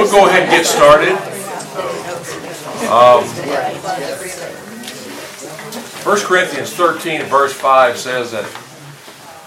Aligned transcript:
We'll 0.00 0.10
go 0.10 0.26
ahead 0.28 0.44
and 0.44 0.50
get 0.50 0.64
started. 0.64 1.12
Um, 2.88 3.22
1 6.02 6.20
Corinthians 6.20 6.72
13, 6.72 7.24
verse 7.24 7.52
5 7.52 7.98
says 7.98 8.32
that 8.32 8.46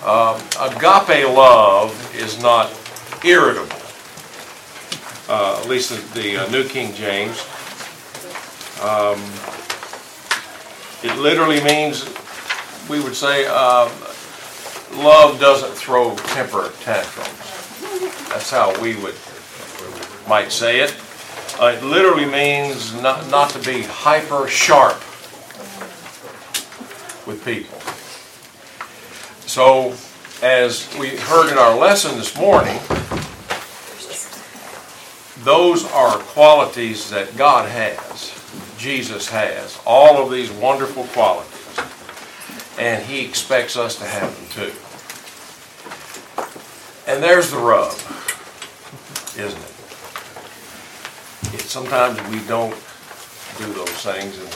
um, 0.06 0.40
agape 0.62 1.28
love 1.28 2.16
is 2.16 2.40
not 2.40 2.70
irritable. 3.26 3.76
Uh, 5.28 5.60
at 5.60 5.68
least 5.68 5.90
the, 5.90 6.22
the 6.22 6.38
uh, 6.38 6.48
New 6.52 6.68
King 6.68 6.94
James. 6.94 7.44
Um, 8.80 9.20
it 11.02 11.20
literally 11.20 11.64
means, 11.64 12.06
we 12.88 13.02
would 13.02 13.16
say, 13.16 13.48
uh, 13.50 13.90
love 15.02 15.40
doesn't 15.40 15.74
throw 15.74 16.16
temper 16.16 16.72
tantrums. 16.82 17.40
That's 18.30 18.52
how 18.52 18.80
we 18.80 18.96
would 18.98 19.16
might 20.28 20.52
say 20.52 20.80
it. 20.80 20.96
Uh, 21.60 21.76
it 21.78 21.84
literally 21.84 22.26
means 22.26 22.94
not, 23.02 23.30
not 23.30 23.50
to 23.52 23.60
be 23.60 23.84
hyper 23.84 24.48
sharp 24.48 24.98
with 27.28 27.42
people. 27.46 27.80
So, 29.48 29.94
as 30.42 30.90
we 30.98 31.10
heard 31.10 31.52
in 31.52 31.58
our 31.58 31.78
lesson 31.78 32.18
this 32.18 32.36
morning, 32.36 32.80
those 35.44 35.86
are 35.92 36.18
qualities 36.20 37.10
that 37.10 37.36
God 37.38 37.70
has, 37.70 38.34
Jesus 38.78 39.30
has, 39.30 39.80
all 39.86 40.24
of 40.24 40.32
these 40.32 40.50
wonderful 40.52 41.04
qualities. 41.08 41.52
And 42.80 43.04
He 43.06 43.26
expects 43.26 43.78
us 43.78 43.98
to 43.98 44.06
have 44.06 44.36
them 44.36 44.72
too. 44.72 44.74
And 47.12 47.22
there's 47.22 47.52
the 47.52 47.58
rub, 47.58 47.94
isn't 49.38 49.62
it? 49.62 49.73
Sometimes 51.60 52.20
we 52.30 52.40
don't 52.48 52.76
do 53.58 53.72
those 53.74 53.90
things 54.02 54.38
and 54.40 54.50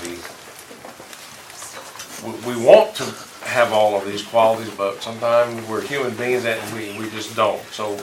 we, 2.44 2.54
we 2.56 2.66
want 2.66 2.96
to 2.96 3.04
have 3.46 3.72
all 3.72 3.96
of 3.96 4.06
these 4.06 4.24
qualities, 4.24 4.70
but 4.76 5.02
sometimes 5.02 5.68
we're 5.68 5.82
human 5.82 6.16
beings 6.16 6.46
and 6.46 6.74
we, 6.74 6.98
we 7.00 7.10
just 7.12 7.36
don't. 7.36 7.62
So 7.72 8.00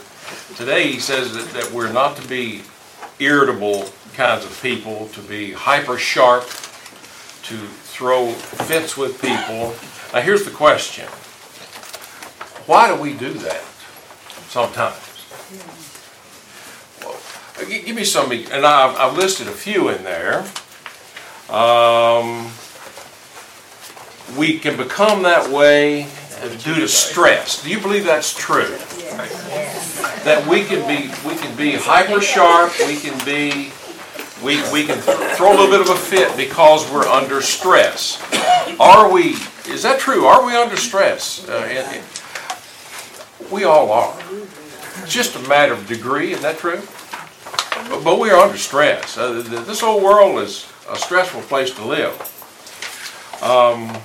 today 0.55 0.91
he 0.91 0.99
says 0.99 1.33
that, 1.33 1.47
that 1.53 1.71
we're 1.71 1.91
not 1.91 2.17
to 2.17 2.27
be 2.27 2.61
irritable 3.19 3.85
kinds 4.15 4.43
of 4.45 4.59
people, 4.61 5.07
to 5.09 5.21
be 5.21 5.51
hyper 5.51 5.97
sharp, 5.97 6.43
to 6.43 7.55
throw 7.57 8.31
fits 8.31 8.97
with 8.97 9.21
people. 9.21 9.75
Now 10.13 10.21
here's 10.21 10.45
the 10.45 10.51
question. 10.51 11.05
Why 12.65 12.93
do 12.93 13.01
we 13.01 13.13
do 13.13 13.31
that 13.33 13.63
sometimes? 14.49 15.94
Give 17.57 17.95
me 17.95 18.03
some, 18.03 18.31
and 18.31 18.65
I've, 18.65 18.95
I've 18.97 19.17
listed 19.17 19.47
a 19.47 19.51
few 19.51 19.87
in 19.89 20.03
there. 20.03 20.45
Um, 21.49 22.51
we 24.37 24.59
can 24.59 24.75
become 24.75 25.23
that 25.23 25.49
way 25.49 26.07
due 26.63 26.75
to 26.75 26.87
stress. 26.87 27.63
Do 27.63 27.69
you 27.69 27.79
believe 27.79 28.03
that's 28.03 28.33
true? 28.33 28.77
That 30.25 30.45
we 30.49 30.63
can 30.65 30.85
be 30.87 31.07
we 31.27 31.35
can 31.35 31.55
be 31.55 31.73
hyper 31.75 32.19
sharp. 32.19 32.73
We 32.79 32.97
can 32.97 33.17
be 33.23 33.71
we 34.43 34.57
we 34.71 34.85
can 34.85 34.97
throw 35.35 35.51
a 35.51 35.55
little 35.55 35.69
bit 35.69 35.81
of 35.81 35.89
a 35.89 35.95
fit 35.95 36.35
because 36.35 36.91
we're 36.91 37.07
under 37.07 37.41
stress. 37.41 38.21
Are 38.79 39.09
we? 39.11 39.35
Is 39.67 39.83
that 39.83 39.99
true? 39.99 40.25
Are 40.25 40.45
we 40.45 40.55
under 40.55 40.75
stress? 40.75 41.47
Uh, 41.47 42.01
we 43.51 43.63
all 43.63 43.91
are. 43.91 44.17
It's 45.03 45.13
just 45.13 45.35
a 45.35 45.47
matter 45.47 45.73
of 45.73 45.87
degree. 45.87 46.31
Isn't 46.31 46.43
that 46.43 46.57
true? 46.57 46.81
But, 47.89 48.03
but 48.03 48.19
we 48.19 48.29
are 48.31 48.39
under 48.39 48.57
stress. 48.57 49.17
Uh, 49.17 49.41
this 49.41 49.81
whole 49.81 50.01
world 50.01 50.41
is 50.41 50.67
a 50.89 50.95
stressful 50.95 51.41
place 51.41 51.71
to 51.71 51.85
live. 51.85 52.13
Um, 53.41 53.95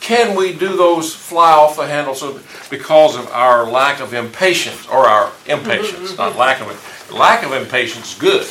can 0.00 0.36
we 0.36 0.52
do 0.54 0.76
those 0.76 1.14
fly 1.14 1.52
off 1.52 1.76
the 1.76 1.86
handle 1.86 2.14
so 2.14 2.40
because 2.70 3.16
of 3.16 3.30
our 3.30 3.70
lack 3.70 4.00
of 4.00 4.14
impatience 4.14 4.86
or 4.88 5.06
our 5.06 5.32
impatience, 5.46 6.16
not 6.16 6.36
lack 6.38 6.60
of 6.60 6.70
it. 6.70 7.12
Lack 7.14 7.44
of 7.44 7.52
impatience 7.52 8.12
is 8.12 8.18
good. 8.18 8.46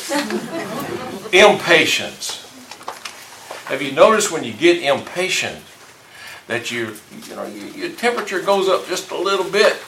impatience. 1.32 2.44
Have 3.66 3.82
you 3.82 3.92
noticed 3.92 4.32
when 4.32 4.44
you 4.44 4.52
get 4.52 4.82
impatient 4.82 5.62
that 6.46 6.70
you, 6.70 6.94
you 7.28 7.36
know, 7.36 7.46
you, 7.46 7.66
your 7.72 7.90
temperature 7.90 8.40
goes 8.40 8.68
up 8.68 8.86
just 8.86 9.10
a 9.10 9.18
little 9.18 9.50
bit? 9.50 9.78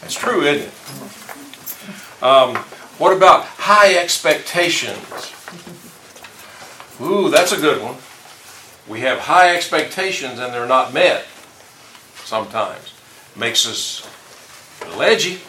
That's 0.00 0.14
true, 0.14 0.42
isn't 0.42 0.68
it? 0.68 1.25
Um, 2.22 2.56
what 2.98 3.14
about 3.14 3.44
high 3.44 3.96
expectations? 3.96 5.32
Ooh, 7.00 7.28
that's 7.28 7.52
a 7.52 7.60
good 7.60 7.82
one. 7.82 7.96
We 8.88 9.00
have 9.00 9.18
high 9.18 9.54
expectations 9.54 10.38
and 10.38 10.52
they're 10.52 10.66
not 10.66 10.94
met 10.94 11.26
sometimes. 12.24 12.94
Makes 13.36 13.66
us 13.66 14.08
a 14.80 14.86
little 14.86 15.02
edgy, 15.02 15.40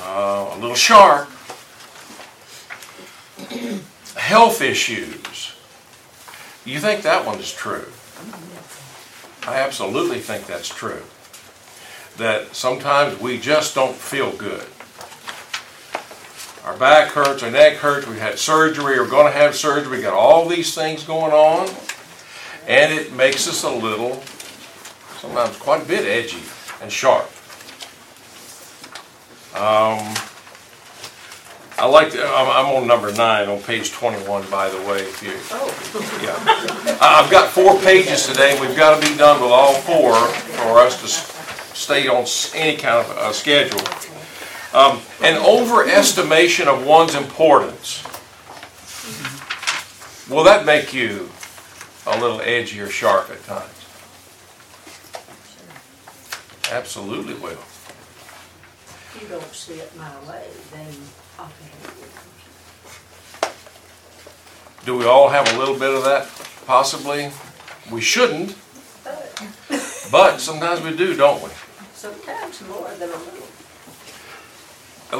uh, 0.00 0.54
a 0.54 0.58
little 0.58 0.76
sharp. 0.76 1.28
Health 4.14 4.62
issues. 4.62 5.54
You 6.64 6.78
think 6.80 7.02
that 7.02 7.24
one 7.24 7.38
is 7.40 7.52
true? 7.52 7.86
I 9.46 9.56
absolutely 9.56 10.20
think 10.20 10.46
that's 10.46 10.68
true. 10.68 11.02
That 12.18 12.54
sometimes 12.54 13.20
we 13.20 13.38
just 13.38 13.74
don't 13.74 13.94
feel 13.94 14.32
good 14.32 14.66
our 16.68 16.76
back 16.76 17.12
hurts, 17.12 17.42
our 17.42 17.50
neck 17.50 17.76
hurts, 17.76 18.06
we 18.06 18.18
had 18.18 18.38
surgery, 18.38 19.00
we're 19.00 19.08
going 19.08 19.24
to 19.24 19.32
have 19.32 19.56
surgery, 19.56 19.96
we 19.96 20.02
got 20.02 20.12
all 20.12 20.46
these 20.46 20.74
things 20.74 21.02
going 21.02 21.32
on, 21.32 21.66
and 22.66 22.92
it 22.92 23.14
makes 23.14 23.48
us 23.48 23.64
a 23.64 23.70
little, 23.70 24.20
sometimes 25.18 25.56
quite 25.56 25.82
a 25.82 25.86
bit 25.86 26.04
edgy 26.04 26.42
and 26.82 26.92
sharp. 26.92 27.24
Um, 29.54 30.14
I 31.78 31.86
like. 31.86 32.10
To, 32.12 32.22
I'm, 32.22 32.66
I'm 32.66 32.76
on 32.76 32.86
number 32.86 33.12
nine 33.12 33.48
on 33.48 33.62
page 33.62 33.92
21, 33.92 34.50
by 34.50 34.68
the 34.68 34.76
way. 34.78 34.98
If 34.98 35.22
you, 35.22 35.32
oh. 35.52 36.20
yeah, 36.22 36.98
I've 37.00 37.30
got 37.30 37.50
four 37.50 37.80
pages 37.80 38.26
today. 38.26 38.60
We've 38.60 38.76
got 38.76 39.00
to 39.00 39.08
be 39.08 39.16
done 39.16 39.40
with 39.40 39.50
all 39.50 39.72
four 39.74 40.14
for 40.58 40.78
us 40.80 41.00
to 41.00 41.37
stay 41.78 42.08
on 42.08 42.26
any 42.54 42.76
kind 42.76 43.06
of 43.06 43.16
a 43.16 43.32
schedule. 43.32 43.78
Um, 44.74 45.00
an 45.22 45.40
overestimation 45.40 46.66
of 46.66 46.84
one's 46.84 47.14
importance. 47.14 48.02
Will 50.28 50.44
that 50.44 50.66
make 50.66 50.92
you 50.92 51.30
a 52.06 52.20
little 52.20 52.40
edgy 52.42 52.80
or 52.80 52.88
sharp 52.88 53.30
at 53.30 53.42
times? 53.44 53.70
Absolutely 56.70 57.34
will. 57.34 57.52
If 57.52 59.18
you 59.22 59.28
don't 59.28 59.54
see 59.54 59.74
it 59.74 59.96
my 59.96 60.10
way, 60.28 60.44
then 60.72 60.94
I'll 61.38 61.50
Do 64.84 64.98
we 64.98 65.06
all 65.06 65.28
have 65.28 65.50
a 65.54 65.58
little 65.58 65.78
bit 65.78 65.94
of 65.94 66.04
that? 66.04 66.28
Possibly. 66.66 67.30
We 67.90 68.02
shouldn't, 68.02 68.54
but 70.10 70.38
sometimes 70.38 70.82
we 70.82 70.94
do, 70.94 71.16
don't 71.16 71.42
we? 71.42 71.50
Sometimes 71.98 72.62
more 72.68 72.88
than 72.96 73.08
a 73.08 73.16
little 73.16 73.48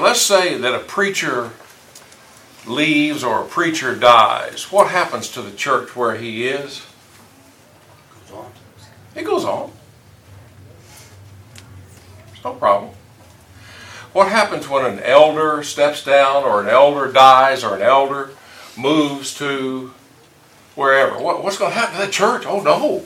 let's 0.00 0.20
say 0.20 0.56
that 0.56 0.76
a 0.76 0.78
preacher 0.78 1.50
leaves 2.68 3.24
or 3.24 3.42
a 3.42 3.48
preacher 3.48 3.96
dies, 3.96 4.70
what 4.70 4.88
happens 4.88 5.28
to 5.30 5.42
the 5.42 5.50
church 5.50 5.96
where 5.96 6.14
he 6.14 6.46
is? 6.46 6.86
Goes 8.28 8.38
on. 8.38 8.52
It 9.16 9.24
goes 9.24 9.44
on. 9.44 9.72
It's 12.32 12.44
no 12.44 12.54
problem. 12.54 12.92
What 14.12 14.28
happens 14.28 14.68
when 14.68 14.86
an 14.86 15.00
elder 15.00 15.64
steps 15.64 16.04
down 16.04 16.44
or 16.44 16.62
an 16.62 16.68
elder 16.68 17.10
dies 17.10 17.64
or 17.64 17.74
an 17.74 17.82
elder 17.82 18.30
moves 18.76 19.34
to 19.38 19.92
wherever? 20.76 21.18
What, 21.18 21.42
what's 21.42 21.58
going 21.58 21.72
to 21.72 21.76
happen 21.76 21.98
to 21.98 22.06
the 22.06 22.12
church? 22.12 22.44
Oh 22.46 22.60
no. 22.60 23.04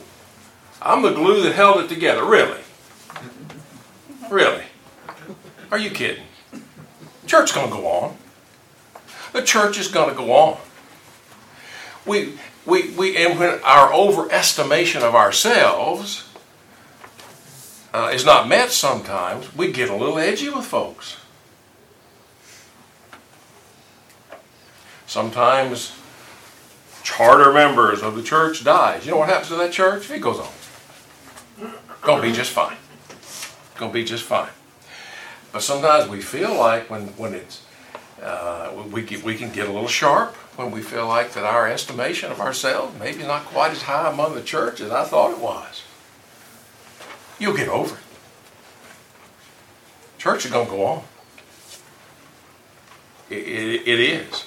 I'm 0.79 1.01
the 1.01 1.11
glue 1.11 1.41
that 1.41 1.55
held 1.55 1.83
it 1.83 1.87
together. 1.87 2.23
Really? 2.23 2.62
Really? 4.29 4.63
Are 5.71 5.77
you 5.77 5.89
kidding? 5.89 6.23
Church 7.25 7.53
going 7.53 7.69
to 7.69 7.73
go 7.73 7.87
on. 7.87 8.17
The 9.31 9.41
church 9.41 9.77
is 9.77 9.87
going 9.87 10.09
to 10.09 10.15
go 10.15 10.31
on. 10.31 10.57
We, 12.05 12.37
we, 12.65 12.91
we, 12.91 13.17
and 13.17 13.39
when 13.39 13.59
our 13.63 13.91
overestimation 13.91 15.01
of 15.01 15.15
ourselves 15.15 16.29
uh, 17.93 18.11
is 18.13 18.25
not 18.25 18.47
met 18.47 18.71
sometimes, 18.71 19.55
we 19.55 19.71
get 19.71 19.89
a 19.89 19.95
little 19.95 20.17
edgy 20.17 20.49
with 20.49 20.65
folks. 20.65 21.17
Sometimes 25.07 25.97
charter 27.03 27.53
members 27.53 28.01
of 28.01 28.15
the 28.15 28.23
church 28.23 28.63
dies. 28.63 29.05
You 29.05 29.11
know 29.11 29.17
what 29.17 29.29
happens 29.29 29.49
to 29.49 29.55
that 29.55 29.71
church? 29.71 30.09
It 30.09 30.19
goes 30.19 30.39
on. 30.39 31.71
Gonna 32.01 32.21
be 32.21 32.31
just 32.31 32.51
fine. 32.51 32.77
Gonna 33.83 33.91
be 33.91 34.05
just 34.05 34.23
fine. 34.23 34.47
But 35.51 35.61
sometimes 35.61 36.09
we 36.09 36.21
feel 36.21 36.55
like 36.55 36.89
when, 36.89 37.07
when 37.17 37.33
it's, 37.33 37.65
uh, 38.21 38.71
we, 38.89 39.03
can, 39.03 39.21
we 39.23 39.35
can 39.35 39.51
get 39.51 39.67
a 39.67 39.73
little 39.73 39.89
sharp 39.89 40.35
when 40.55 40.71
we 40.71 40.81
feel 40.81 41.05
like 41.05 41.33
that 41.33 41.43
our 41.43 41.67
estimation 41.67 42.31
of 42.31 42.39
ourselves 42.39 42.97
maybe 42.97 43.23
not 43.23 43.43
quite 43.43 43.73
as 43.73 43.81
high 43.81 44.09
among 44.09 44.35
the 44.35 44.41
church 44.41 44.79
as 44.79 44.89
I 44.89 45.03
thought 45.03 45.31
it 45.31 45.39
was. 45.39 45.83
You'll 47.39 47.57
get 47.57 47.67
over 47.67 47.95
it. 47.95 48.01
Church 50.17 50.45
is 50.45 50.51
going 50.51 50.67
to 50.67 50.71
go 50.71 50.85
on. 50.85 51.03
It, 53.29 53.35
it, 53.35 53.85
it 53.85 53.99
is. 53.99 54.45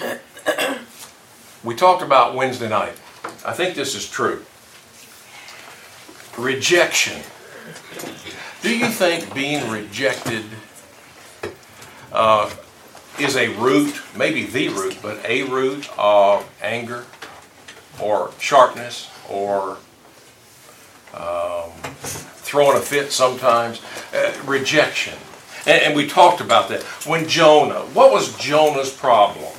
We 1.62 1.76
talked 1.76 2.02
about 2.02 2.34
Wednesday 2.34 2.68
night. 2.68 2.94
I 3.46 3.52
think 3.52 3.76
this 3.76 3.94
is 3.94 4.10
true. 4.10 4.44
Rejection. 6.36 7.22
Do 8.62 8.76
you 8.76 8.86
think 8.86 9.34
being 9.34 9.68
rejected 9.68 10.44
uh, 12.12 12.48
is 13.18 13.36
a 13.36 13.48
root, 13.56 14.00
maybe 14.16 14.46
the 14.46 14.68
root, 14.68 14.98
but 15.02 15.18
a 15.24 15.42
root 15.42 15.90
of 15.98 16.48
anger 16.62 17.04
or 18.00 18.30
sharpness 18.38 19.10
or 19.28 19.78
um, 21.12 21.72
throwing 22.02 22.78
a 22.78 22.80
fit 22.80 23.10
sometimes? 23.10 23.80
Uh, 24.14 24.32
rejection. 24.46 25.14
And, 25.66 25.82
and 25.82 25.96
we 25.96 26.06
talked 26.06 26.40
about 26.40 26.68
that. 26.68 26.84
When 27.04 27.26
Jonah, 27.26 27.80
what 27.80 28.12
was 28.12 28.36
Jonah's 28.38 28.92
problem? 28.92 29.52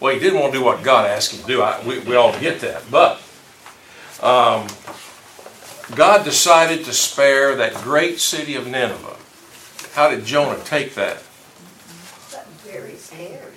Well, 0.00 0.14
he 0.14 0.18
didn't 0.18 0.40
want 0.40 0.54
to 0.54 0.58
do 0.58 0.64
what 0.64 0.82
God 0.82 1.04
asked 1.04 1.34
him 1.34 1.42
to 1.42 1.46
do. 1.46 1.60
I, 1.60 1.84
we, 1.84 1.98
we 1.98 2.16
all 2.16 2.32
get 2.40 2.60
that. 2.60 2.82
But 2.90 3.20
um, 4.22 4.66
God 5.94 6.24
decided 6.24 6.84
to 6.84 6.92
spare 6.92 7.56
that 7.56 7.74
great 7.74 8.20
city 8.20 8.54
of 8.54 8.66
Nineveh. 8.66 9.16
How 9.94 10.10
did 10.10 10.24
Jonah 10.24 10.62
take 10.64 10.94
that? 10.94 11.22
Very 12.64 12.94
scared. 12.94 13.52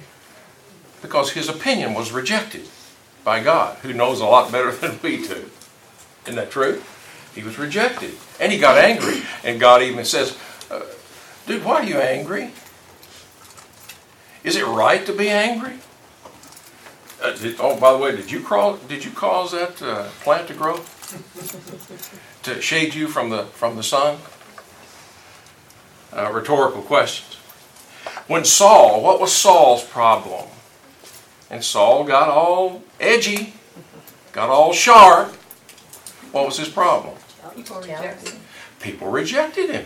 Because 1.02 1.34
his 1.34 1.48
opinion 1.48 1.94
was 1.94 2.12
rejected 2.12 2.68
by 3.24 3.42
God, 3.42 3.78
who 3.80 3.94
knows 3.94 4.20
a 4.20 4.26
lot 4.26 4.52
better 4.52 4.72
than 4.76 5.00
we 5.04 5.28
do. 5.28 5.50
Isn't 6.24 6.36
that 6.36 6.52
true? 6.52 6.82
He 7.36 7.44
was 7.44 7.58
rejected. 7.58 8.16
And 8.40 8.52
he 8.52 8.60
got 8.60 8.78
angry. 8.78 9.22
And 9.44 9.60
God 9.60 9.82
even 9.82 10.06
says, 10.06 10.38
uh, 10.72 10.82
Dude, 11.46 11.64
why 11.64 11.82
are 11.82 11.84
you 11.84 11.98
angry? 11.98 12.52
Is 14.44 14.56
it 14.56 14.66
right 14.66 15.06
to 15.06 15.14
be 15.14 15.30
angry? 15.30 15.74
Uh, 17.22 17.34
did, 17.36 17.56
oh, 17.60 17.80
by 17.80 17.92
the 17.94 17.98
way, 17.98 18.16
did 18.16 18.32
you 18.32 18.42
cause, 18.42 18.80
did 18.82 19.06
you 19.06 19.12
cause 19.12 19.52
that 19.52 19.82
uh, 19.82 20.10
plant 20.22 20.48
to 20.50 20.54
grow? 20.54 20.82
To 22.44 22.62
shade 22.62 22.94
you 22.94 23.08
from 23.08 23.30
the 23.30 23.46
from 23.46 23.76
the 23.76 23.84
sun? 23.84 24.18
Uh, 26.12 26.32
rhetorical 26.32 26.82
questions. 26.82 27.36
When 28.28 28.46
Saul, 28.46 29.02
what 29.02 29.20
was 29.20 29.34
Saul's 29.34 29.84
problem? 29.84 30.48
And 31.50 31.64
Saul 31.64 32.04
got 32.04 32.30
all 32.30 32.84
edgy, 33.00 33.54
got 34.32 34.50
all 34.50 34.74
sharp. 34.74 35.34
What 36.32 36.46
was 36.46 36.58
his 36.58 36.70
problem? 36.70 37.16
People 37.56 37.80
rejected. 37.82 38.34
People 38.80 39.10
rejected 39.10 39.70
him. 39.70 39.86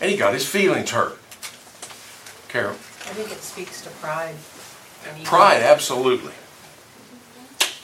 And 0.00 0.10
he 0.10 0.16
got 0.16 0.34
his 0.34 0.46
feelings 0.46 0.90
hurt. 0.90 1.18
Carol? 2.48 2.72
I 2.72 3.14
think 3.14 3.32
it 3.32 3.42
speaks 3.42 3.80
to 3.82 3.90
pride. 3.90 4.34
Pride, 5.24 5.62
absolutely. 5.62 6.32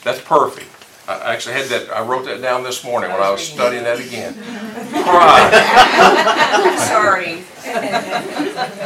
That's 0.05 0.21
perfect. 0.21 0.69
I 1.09 1.33
actually 1.33 1.55
had 1.55 1.69
that, 1.71 1.91
I 1.91 2.03
wrote 2.03 2.27
that 2.27 2.43
down 2.43 2.63
this 2.65 2.85
morning 2.85 3.11
when 3.11 3.23
I 3.23 3.31
was 3.31 3.41
studying 3.41 3.85
that 3.85 3.99
again. 3.99 4.35
Pride. 4.91 6.79
Sorry. 6.87 7.45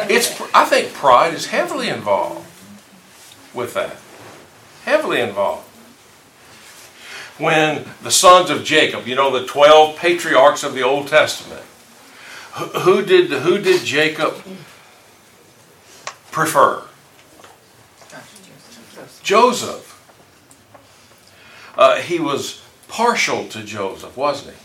It's, 0.09 0.41
I 0.55 0.65
think 0.65 0.93
pride 0.93 1.35
is 1.35 1.47
heavily 1.47 1.89
involved 1.89 2.47
with 3.53 3.75
that. 3.75 3.97
Heavily 4.85 5.21
involved. 5.21 5.67
When 7.39 7.87
the 8.03 8.13
sons 8.13 8.51
of 8.51 8.63
Jacob, 8.63 9.09
you 9.09 9.17
know, 9.17 9.37
the 9.37 9.45
12 9.45 9.97
patriarchs 9.97 10.63
of 10.63 10.75
the 10.75 10.83
Old 10.83 11.09
Testament, 11.09 11.63
who, 12.53 12.67
who 12.67 13.05
did, 13.05 13.31
who 13.31 13.59
did 13.59 13.85
Jacob 13.85 14.37
prefer? 16.31 16.85
Joseph. 19.23 19.92
Uh, 21.77 21.97
he 21.97 22.19
was 22.19 22.63
partial 22.89 23.49
to 23.49 23.63
Joseph, 23.63 24.17
wasn't 24.17 24.55
he? 24.55 24.63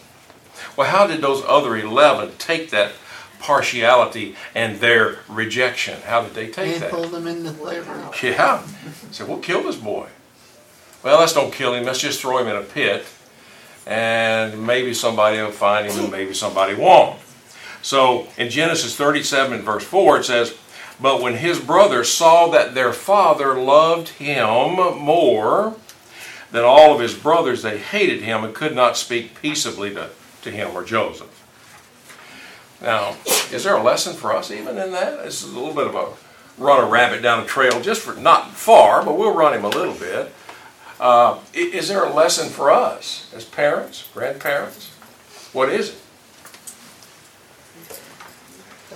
Well, 0.75 0.89
how 0.89 1.07
did 1.07 1.21
those 1.21 1.43
other 1.47 1.75
11 1.77 2.33
take 2.37 2.69
that 2.71 2.91
partiality 3.39 4.35
and 4.55 4.79
their 4.79 5.19
rejection? 5.29 6.01
How 6.01 6.23
did 6.23 6.33
they 6.33 6.47
take 6.47 6.73
And 6.73 6.83
that? 6.83 6.91
pulled 6.91 7.11
them 7.11 7.27
into 7.27 7.53
slavery. 7.53 8.03
Yeah. 8.23 8.63
Said, 9.11 9.27
we'll 9.27 9.39
kill 9.39 9.63
this 9.63 9.75
boy. 9.75 10.07
Well, 11.03 11.19
let's 11.19 11.33
don't 11.33 11.53
kill 11.53 11.73
him. 11.73 11.85
Let's 11.85 11.99
just 11.99 12.19
throw 12.21 12.39
him 12.39 12.47
in 12.47 12.55
a 12.55 12.61
pit. 12.63 13.05
And 13.85 14.65
maybe 14.67 14.93
somebody 14.93 15.37
will 15.41 15.51
find 15.51 15.87
him 15.89 15.97
and 15.99 16.11
maybe 16.11 16.33
somebody 16.33 16.73
won't. 16.75 17.19
So 17.81 18.27
in 18.37 18.49
Genesis 18.49 18.95
37, 18.95 19.61
verse 19.61 19.83
4, 19.85 20.17
it 20.19 20.23
says, 20.25 20.57
But 20.99 21.21
when 21.21 21.35
his 21.35 21.59
brothers 21.59 22.09
saw 22.11 22.47
that 22.49 22.73
their 22.73 22.91
father 22.91 23.53
loved 23.57 24.09
him 24.09 24.75
more 24.99 25.75
than 26.51 26.63
all 26.63 26.93
of 26.93 27.01
his 27.01 27.13
brothers, 27.13 27.61
they 27.61 27.77
hated 27.77 28.21
him 28.21 28.43
and 28.43 28.53
could 28.53 28.75
not 28.75 28.97
speak 28.97 29.39
peaceably 29.41 29.93
to, 29.93 30.09
to 30.41 30.51
him 30.51 30.75
or 30.75 30.83
Joseph. 30.83 31.33
Now, 32.81 33.15
is 33.51 33.63
there 33.63 33.75
a 33.75 33.83
lesson 33.83 34.15
for 34.15 34.35
us 34.35 34.51
even 34.51 34.77
in 34.77 34.91
that? 34.91 35.23
This 35.23 35.43
is 35.43 35.51
a 35.51 35.59
little 35.59 35.73
bit 35.73 35.87
of 35.87 35.95
a 35.95 36.13
run 36.57 36.83
a 36.83 36.87
rabbit 36.87 37.21
down 37.21 37.43
a 37.43 37.45
trail, 37.45 37.81
just 37.81 38.01
for 38.01 38.15
not 38.15 38.51
far, 38.51 39.03
but 39.03 39.17
we'll 39.17 39.33
run 39.33 39.53
him 39.53 39.65
a 39.65 39.69
little 39.69 39.93
bit. 39.93 40.33
Uh, 40.99 41.39
is 41.53 41.87
there 41.87 42.03
a 42.03 42.13
lesson 42.13 42.49
for 42.49 42.71
us 42.71 43.31
as 43.35 43.45
parents, 43.45 44.09
grandparents? 44.13 44.89
What 45.53 45.69
is 45.69 45.89
it? 45.89 46.01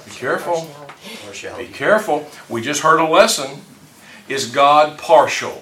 Be 0.06 0.12
careful. 0.12 0.68
Be 1.58 1.68
careful. 1.68 2.28
We 2.50 2.62
just 2.62 2.82
heard 2.82 3.00
a 3.00 3.08
lesson. 3.08 3.62
Is 4.28 4.46
God 4.50 4.98
partial 4.98 5.62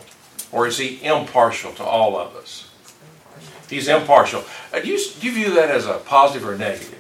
or 0.52 0.68
is 0.68 0.78
he 0.78 1.04
impartial 1.04 1.72
to 1.74 1.84
all 1.84 2.18
of 2.18 2.36
us? 2.36 2.70
He's 3.70 3.88
impartial. 3.88 4.44
Uh, 4.74 4.80
Do 4.80 4.88
you, 4.88 5.00
do 5.20 5.28
you 5.28 5.34
view 5.34 5.54
that 5.56 5.70
as 5.70 5.86
a 5.86 5.96
positive 6.00 6.48
or 6.48 6.58
negative? 6.58 6.96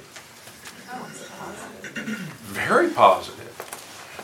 Very 2.45 2.89
positive. 2.89 3.37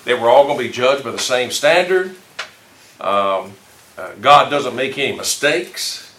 That 0.06 0.22
we're 0.22 0.30
all 0.30 0.46
going 0.46 0.58
to 0.60 0.64
be 0.64 0.70
judged 0.70 1.04
by 1.04 1.12
the 1.12 1.18
same 1.18 1.50
standard. 1.50 2.16
Um, 3.02 3.54
uh, 3.98 4.12
God 4.22 4.50
doesn't 4.50 4.76
make 4.76 4.98
any 4.98 5.16
mistakes. 5.18 6.14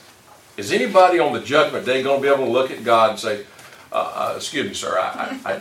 Is 0.56 0.72
anybody 0.72 1.18
on 1.18 1.32
the 1.32 1.40
judgment 1.40 1.84
day 1.86 2.02
going 2.02 2.20
to 2.20 2.22
be 2.22 2.32
able 2.32 2.46
to 2.46 2.50
look 2.50 2.70
at 2.70 2.82
God 2.82 3.10
and 3.10 3.18
say, 3.18 3.44
uh, 3.92 3.94
uh, 3.94 4.32
"Excuse 4.36 4.66
me, 4.66 4.74
sir, 4.74 4.98
I, 4.98 5.38
I, 5.44 5.52
I, 5.52 5.60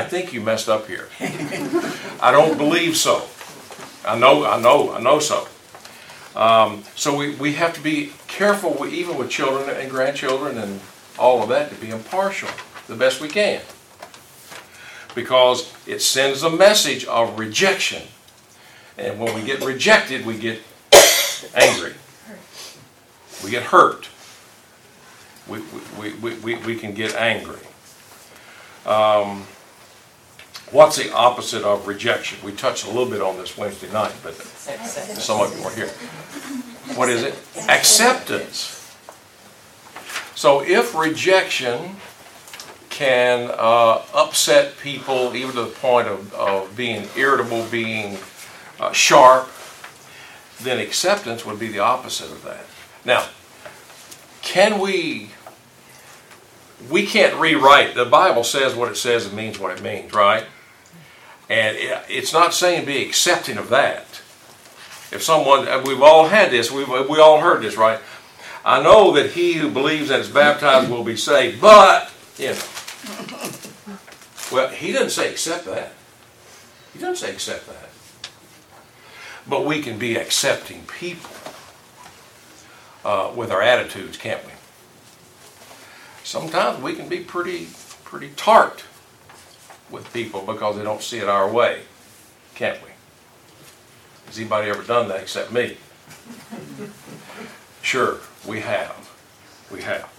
I 0.00 0.04
think 0.04 0.32
you 0.32 0.40
messed 0.40 0.68
up 0.68 0.86
here. 0.86 1.08
I 2.20 2.30
don't 2.30 2.58
believe 2.58 2.96
so. 2.96 3.26
I 4.06 4.18
know, 4.18 4.44
I 4.44 4.60
know, 4.60 4.92
I 4.92 5.00
know 5.00 5.18
so." 5.18 5.48
Um, 6.38 6.84
so 6.94 7.16
we, 7.16 7.34
we 7.34 7.54
have 7.54 7.74
to 7.74 7.80
be 7.80 8.12
careful, 8.28 8.72
with, 8.78 8.92
even 8.92 9.18
with 9.18 9.28
children 9.28 9.68
and 9.76 9.90
grandchildren 9.90 10.56
and 10.56 10.80
all 11.18 11.42
of 11.42 11.48
that, 11.48 11.68
to 11.70 11.74
be 11.74 11.90
impartial 11.90 12.48
the 12.86 12.94
best 12.94 13.20
we 13.20 13.26
can, 13.28 13.60
because 15.16 15.74
it 15.84 16.00
sends 16.00 16.44
a 16.44 16.48
message 16.48 17.04
of 17.06 17.38
rejection, 17.40 18.04
and 18.96 19.18
when 19.18 19.34
we 19.34 19.42
get 19.42 19.64
rejected, 19.64 20.24
we 20.24 20.38
get 20.38 20.60
angry. 21.54 21.94
We 23.44 23.50
get 23.50 23.64
hurt. 23.64 24.08
We, 25.48 25.60
we, 25.98 26.14
we, 26.14 26.34
we, 26.36 26.54
we 26.54 26.76
can 26.76 26.94
get 26.94 27.16
angry. 27.16 27.60
Um, 28.86 29.46
what's 30.70 30.96
the 30.96 31.12
opposite 31.12 31.62
of 31.62 31.86
rejection? 31.86 32.38
We 32.44 32.52
touched 32.52 32.84
a 32.84 32.88
little 32.88 33.08
bit 33.08 33.20
on 33.20 33.36
this 33.36 33.56
Wednesday 33.56 33.90
night, 33.92 34.14
but 34.22 34.34
some 34.34 35.40
of 35.40 35.56
you 35.56 35.64
were 35.64 35.70
here. 35.70 35.88
What 36.96 37.08
is 37.08 37.22
it? 37.22 37.34
Acceptance. 37.68 38.74
So 40.34 40.62
if 40.62 40.94
rejection 40.94 41.96
can 42.90 43.50
uh, 43.50 44.02
upset 44.14 44.78
people 44.78 45.34
even 45.34 45.54
to 45.54 45.62
the 45.62 45.70
point 45.70 46.08
of, 46.08 46.32
of 46.34 46.76
being 46.76 47.08
irritable, 47.16 47.64
being 47.70 48.18
uh, 48.80 48.92
sharp, 48.92 49.48
then 50.60 50.78
acceptance 50.78 51.44
would 51.46 51.58
be 51.58 51.68
the 51.68 51.78
opposite 51.78 52.30
of 52.30 52.42
that. 52.44 52.64
Now, 53.04 53.26
can 54.42 54.80
we? 54.80 55.30
We 56.88 57.06
can't 57.06 57.34
rewrite. 57.40 57.94
The 57.94 58.04
Bible 58.04 58.44
says 58.44 58.74
what 58.74 58.90
it 58.90 58.96
says 58.96 59.26
and 59.26 59.36
means 59.36 59.58
what 59.58 59.76
it 59.76 59.82
means, 59.82 60.12
right? 60.12 60.44
And 61.48 61.76
it, 61.76 62.02
it's 62.08 62.32
not 62.32 62.52
saying 62.52 62.84
be 62.84 63.04
accepting 63.04 63.56
of 63.56 63.70
that. 63.70 64.04
If 65.10 65.22
someone, 65.22 65.66
we've 65.84 66.02
all 66.02 66.28
had 66.28 66.50
this, 66.50 66.70
we've, 66.70 66.88
we 66.88 67.18
all 67.18 67.40
heard 67.40 67.62
this, 67.62 67.76
right? 67.76 68.00
I 68.64 68.82
know 68.82 69.12
that 69.12 69.30
he 69.30 69.54
who 69.54 69.70
believes 69.70 70.10
and 70.10 70.20
is 70.20 70.28
baptized 70.28 70.90
will 70.90 71.04
be 71.04 71.16
saved, 71.16 71.60
but, 71.60 72.12
you 72.36 72.50
know. 72.50 72.60
Well, 74.52 74.68
he 74.68 74.92
doesn't 74.92 75.10
say 75.10 75.30
accept 75.30 75.64
that. 75.64 75.92
He 76.92 76.98
doesn't 76.98 77.16
say 77.16 77.32
accept 77.32 77.66
that. 77.66 77.88
But 79.46 79.64
we 79.64 79.80
can 79.80 79.98
be 79.98 80.16
accepting 80.16 80.82
people 80.98 81.30
uh, 83.04 83.32
with 83.34 83.50
our 83.50 83.62
attitudes, 83.62 84.18
can't 84.18 84.44
we? 84.44 84.52
Sometimes 86.24 86.82
we 86.82 86.94
can 86.94 87.08
be 87.08 87.20
pretty, 87.20 87.68
pretty 88.04 88.30
tart 88.36 88.84
with 89.90 90.12
people 90.12 90.42
because 90.42 90.76
they 90.76 90.82
don't 90.82 91.02
see 91.02 91.18
it 91.18 91.28
our 91.28 91.50
way, 91.50 91.82
can't 92.54 92.82
we? 92.82 92.90
Has 94.26 94.38
anybody 94.38 94.70
ever 94.70 94.82
done 94.82 95.08
that 95.08 95.20
except 95.20 95.52
me? 95.52 95.76
Sure, 97.80 98.18
we 98.46 98.60
have. 98.60 99.08
We 99.72 99.80
have. 99.80 100.10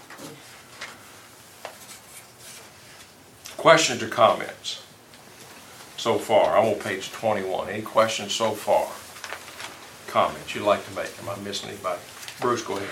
Questions 3.58 4.02
or 4.02 4.08
comments 4.08 4.82
so 5.98 6.18
far? 6.18 6.58
I'm 6.58 6.74
on 6.74 6.80
page 6.80 7.12
21. 7.12 7.70
Any 7.70 7.82
questions 7.84 8.34
so 8.34 8.52
far? 8.52 8.88
Comments 10.12 10.56
you'd 10.56 10.64
like 10.64 10.84
to 10.88 10.96
make? 10.96 11.12
Am 11.22 11.30
I 11.30 11.38
missing 11.44 11.70
anybody? 11.70 12.00
Bruce, 12.42 12.64
go 12.64 12.78
ahead. 12.78 12.90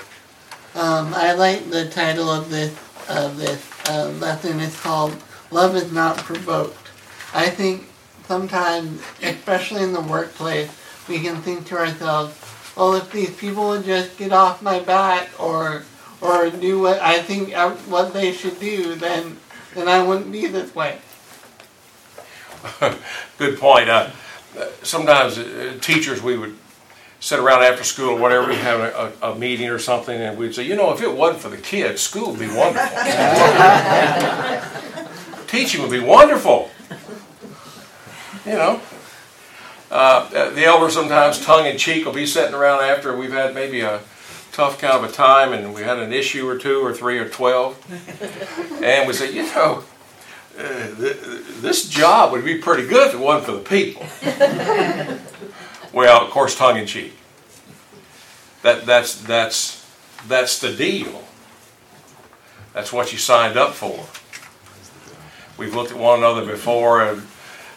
Um, 0.75 1.13
I 1.15 1.34
like 1.34 1.72
the 1.72 1.89
title 1.89 2.29
of 2.29 2.51
this 2.51 2.77
of 3.10 3.38
this 3.38 3.65
uh, 3.89 4.10
lesson. 4.19 4.60
It's 4.60 4.79
called 4.79 5.15
"Love 5.51 5.75
is 5.75 5.92
Not 5.92 6.18
Provoked." 6.18 6.89
I 7.34 7.50
think 7.50 7.88
sometimes, 8.27 9.01
especially 9.22 9.84
in 9.84 9.94
the 9.94 10.01
workplace, 10.01 10.70
we 11.08 11.20
can 11.20 11.42
think 11.42 11.68
to 11.68 11.77
ourselves, 11.77 12.36
"Well, 12.75 12.96
if 12.96 13.12
these 13.12 13.36
people 13.36 13.70
would 13.70 13.86
just 13.86 14.18
get 14.18 14.32
off 14.32 14.62
my 14.62 14.80
back 14.80 15.30
or 15.39 15.84
or 16.22 16.50
do 16.50 16.80
what 16.80 17.01
I 17.01 17.22
think 17.22 17.56
uh, 17.56 17.72
what 17.89 18.13
they 18.13 18.32
should 18.32 18.60
do, 18.60 18.96
then 18.96 19.38
then 19.75 19.88
I 19.88 20.04
wouldn't 20.04 20.32
be 20.32 20.48
this 20.48 20.74
way." 20.75 21.00
Good 23.38 23.60
point. 23.60 23.89
Uh, 23.89 24.10
sometimes 24.84 25.38
uh, 25.38 25.77
teachers, 25.82 26.22
we 26.22 26.38
would 26.38 26.56
sit 27.20 27.39
around 27.39 27.63
after 27.63 27.84
school 27.84 28.12
or 28.12 28.20
whatever, 28.20 28.48
we'd 28.48 28.58
have 28.58 28.80
a, 28.80 29.13
a, 29.22 29.32
a 29.32 29.36
meeting 29.36 29.70
or 29.70 29.80
something, 29.80 30.20
and 30.20 30.38
we'd 30.38 30.54
say, 30.54 30.63
you 30.63 30.75
know, 30.75 30.94
if 30.94 31.01
it 31.01 31.13
wasn't 31.13 31.42
for 31.42 31.50
the 31.50 31.58
kids, 31.58 32.01
school 32.01 32.32
would 32.32 32.39
be 32.39 32.48
wonderful. 32.48 32.88
Teaching 35.58 35.82
would 35.82 35.90
be 35.90 36.00
wonderful. 36.00 36.70
You 38.46 38.54
know. 38.54 38.80
Uh, 39.90 40.52
the 40.52 40.64
elders 40.66 40.94
sometimes, 40.94 41.44
tongue 41.44 41.66
in 41.66 41.80
cheek, 41.80 42.06
will 42.06 42.14
be 42.14 42.28
sitting 42.28 42.54
around 42.54 42.84
after 42.84 43.18
we've 43.18 43.32
had 43.32 43.56
maybe 43.56 43.82
a 43.82 44.02
tough 44.52 44.80
kind 44.80 44.94
of 44.94 45.04
a 45.04 45.12
time 45.12 45.54
and 45.54 45.74
we 45.74 45.82
had 45.82 45.98
an 45.98 46.14
issue 46.14 46.48
or 46.48 46.60
two 46.60 46.86
or 46.86 46.94
three 46.94 47.18
or 47.18 47.28
twelve. 47.28 47.76
And 48.84 49.08
we 49.08 49.14
say, 49.14 49.34
you 49.34 49.44
know, 49.56 49.84
uh, 50.60 50.96
th- 50.96 51.18
this 51.62 51.90
job 51.90 52.32
would 52.34 52.46
be 52.46 52.60
pretty 52.60 52.88
good 52.88 53.08
if 53.08 53.16
it 53.16 53.20
wasn't 53.20 53.46
for 53.46 53.54
the 53.54 53.62
people. 53.62 54.06
well, 55.92 56.24
of 56.24 56.30
course, 56.30 56.56
tongue 56.56 56.78
in 56.78 56.86
cheek. 56.86 57.14
That, 58.62 58.86
that's, 58.86 59.20
that's, 59.24 59.84
that's 60.28 60.60
the 60.60 60.72
deal. 60.72 61.24
That's 62.74 62.94
what 62.94 63.12
you 63.12 63.18
signed 63.18 63.58
up 63.58 63.74
for. 63.74 64.06
We've 65.58 65.74
looked 65.74 65.92
at 65.92 65.98
one 65.98 66.20
another 66.20 66.46
before, 66.46 67.04
and, 67.04 67.24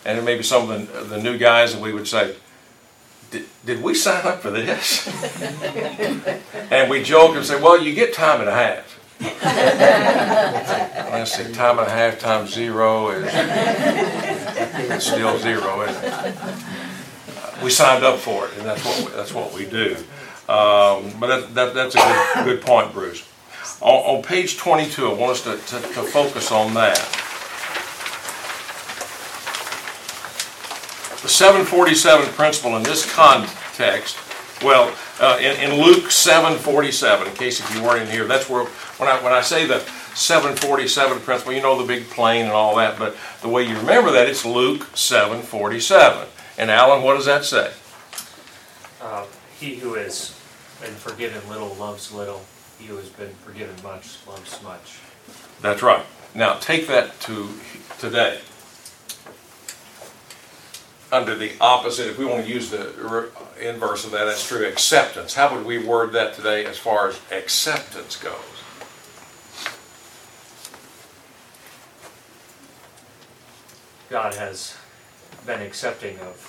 and 0.04 0.24
maybe 0.24 0.42
some 0.42 0.70
of 0.70 0.92
the, 0.92 1.16
the 1.16 1.22
new 1.22 1.38
guys, 1.38 1.72
and 1.74 1.82
we 1.82 1.92
would 1.92 2.06
say, 2.06 2.36
did, 3.64 3.82
we 3.82 3.94
sign 3.94 4.26
up 4.26 4.40
for 4.40 4.50
this? 4.50 5.06
and 6.70 6.90
we 6.90 7.02
joke 7.02 7.36
and 7.36 7.44
say, 7.44 7.60
well, 7.60 7.80
you 7.80 7.94
get 7.94 8.12
time 8.12 8.40
and 8.40 8.48
a 8.48 8.52
half. 8.52 8.96
Let's 11.12 11.36
see, 11.36 11.52
time 11.52 11.78
and 11.78 11.86
a 11.86 11.90
half 11.90 12.18
times 12.18 12.54
zero 12.54 13.10
is 13.10 13.28
it's 14.90 15.06
still 15.06 15.38
zero, 15.38 15.82
isn't 15.82 16.04
it? 16.04 16.34
We 17.62 17.70
signed 17.70 18.02
up 18.02 18.18
for 18.18 18.46
it, 18.46 18.56
and 18.56 18.66
that's 18.66 18.84
what 18.84 18.98
we, 18.98 19.16
that's 19.16 19.34
what 19.34 19.52
we 19.52 19.66
do. 19.66 19.96
Um, 20.48 21.12
but 21.20 21.26
that, 21.26 21.54
that, 21.54 21.74
that's 21.74 21.94
a 21.94 21.98
good, 21.98 22.44
good 22.44 22.62
point, 22.62 22.94
Bruce. 22.94 23.28
On, 23.82 24.16
on 24.16 24.22
page 24.22 24.56
22, 24.56 25.06
I 25.06 25.12
want 25.12 25.32
us 25.32 25.42
to, 25.44 25.56
to, 25.56 25.80
to 25.94 26.02
focus 26.02 26.50
on 26.50 26.72
that. 26.74 26.98
The 31.22 31.28
747 31.28 32.32
principle 32.32 32.76
in 32.76 32.82
this 32.82 33.10
context, 33.12 34.16
well, 34.62 34.94
uh, 35.20 35.36
in, 35.38 35.70
in 35.70 35.78
Luke 35.78 36.04
7:47, 36.04 37.26
in 37.26 37.34
case 37.34 37.60
if 37.60 37.74
you 37.74 37.82
weren't 37.82 38.02
in 38.02 38.08
here, 38.08 38.26
that's 38.26 38.48
where 38.48 38.64
when 38.96 39.08
I 39.08 39.22
when 39.22 39.34
I 39.34 39.42
say 39.42 39.66
the 39.66 39.80
747 40.14 41.20
principle, 41.20 41.52
you 41.52 41.60
know 41.60 41.78
the 41.78 41.86
big 41.86 42.08
plane 42.08 42.44
and 42.44 42.52
all 42.52 42.74
that, 42.76 42.98
but 42.98 43.16
the 43.42 43.48
way 43.48 43.64
you 43.64 43.76
remember 43.76 44.10
that, 44.12 44.28
it's 44.28 44.46
Luke 44.46 44.82
7:47. 44.94 46.26
And 46.56 46.70
Alan, 46.70 47.02
what 47.02 47.16
does 47.16 47.26
that 47.26 47.44
say? 47.44 47.72
Uh, 49.02 49.26
he 49.58 49.76
who 49.76 49.94
has 49.94 50.34
been 50.80 50.94
forgiven 50.94 51.46
little 51.50 51.74
loves 51.74 52.12
little. 52.12 52.42
He 52.78 52.86
who 52.86 52.96
has 52.96 53.10
been 53.10 53.34
forgiven 53.44 53.74
much 53.82 54.16
loves 54.26 54.62
much. 54.62 55.00
That's 55.60 55.82
right. 55.82 56.04
Now 56.34 56.54
take 56.54 56.86
that 56.86 57.20
to 57.20 57.48
today. 57.98 58.40
Under 61.12 61.34
the 61.34 61.52
opposite, 61.60 62.08
if 62.08 62.18
we 62.18 62.24
want 62.24 62.46
to 62.46 62.52
use 62.52 62.70
the 62.70 63.30
inverse 63.60 64.04
of 64.04 64.12
that, 64.12 64.24
that's 64.26 64.46
true. 64.46 64.64
Acceptance. 64.66 65.34
How 65.34 65.54
would 65.54 65.66
we 65.66 65.78
word 65.78 66.12
that 66.12 66.34
today 66.34 66.64
as 66.64 66.78
far 66.78 67.08
as 67.08 67.20
acceptance 67.32 68.16
goes? 68.16 68.34
God 74.08 74.34
has 74.34 74.76
been 75.46 75.62
accepting 75.62 76.18
of 76.20 76.46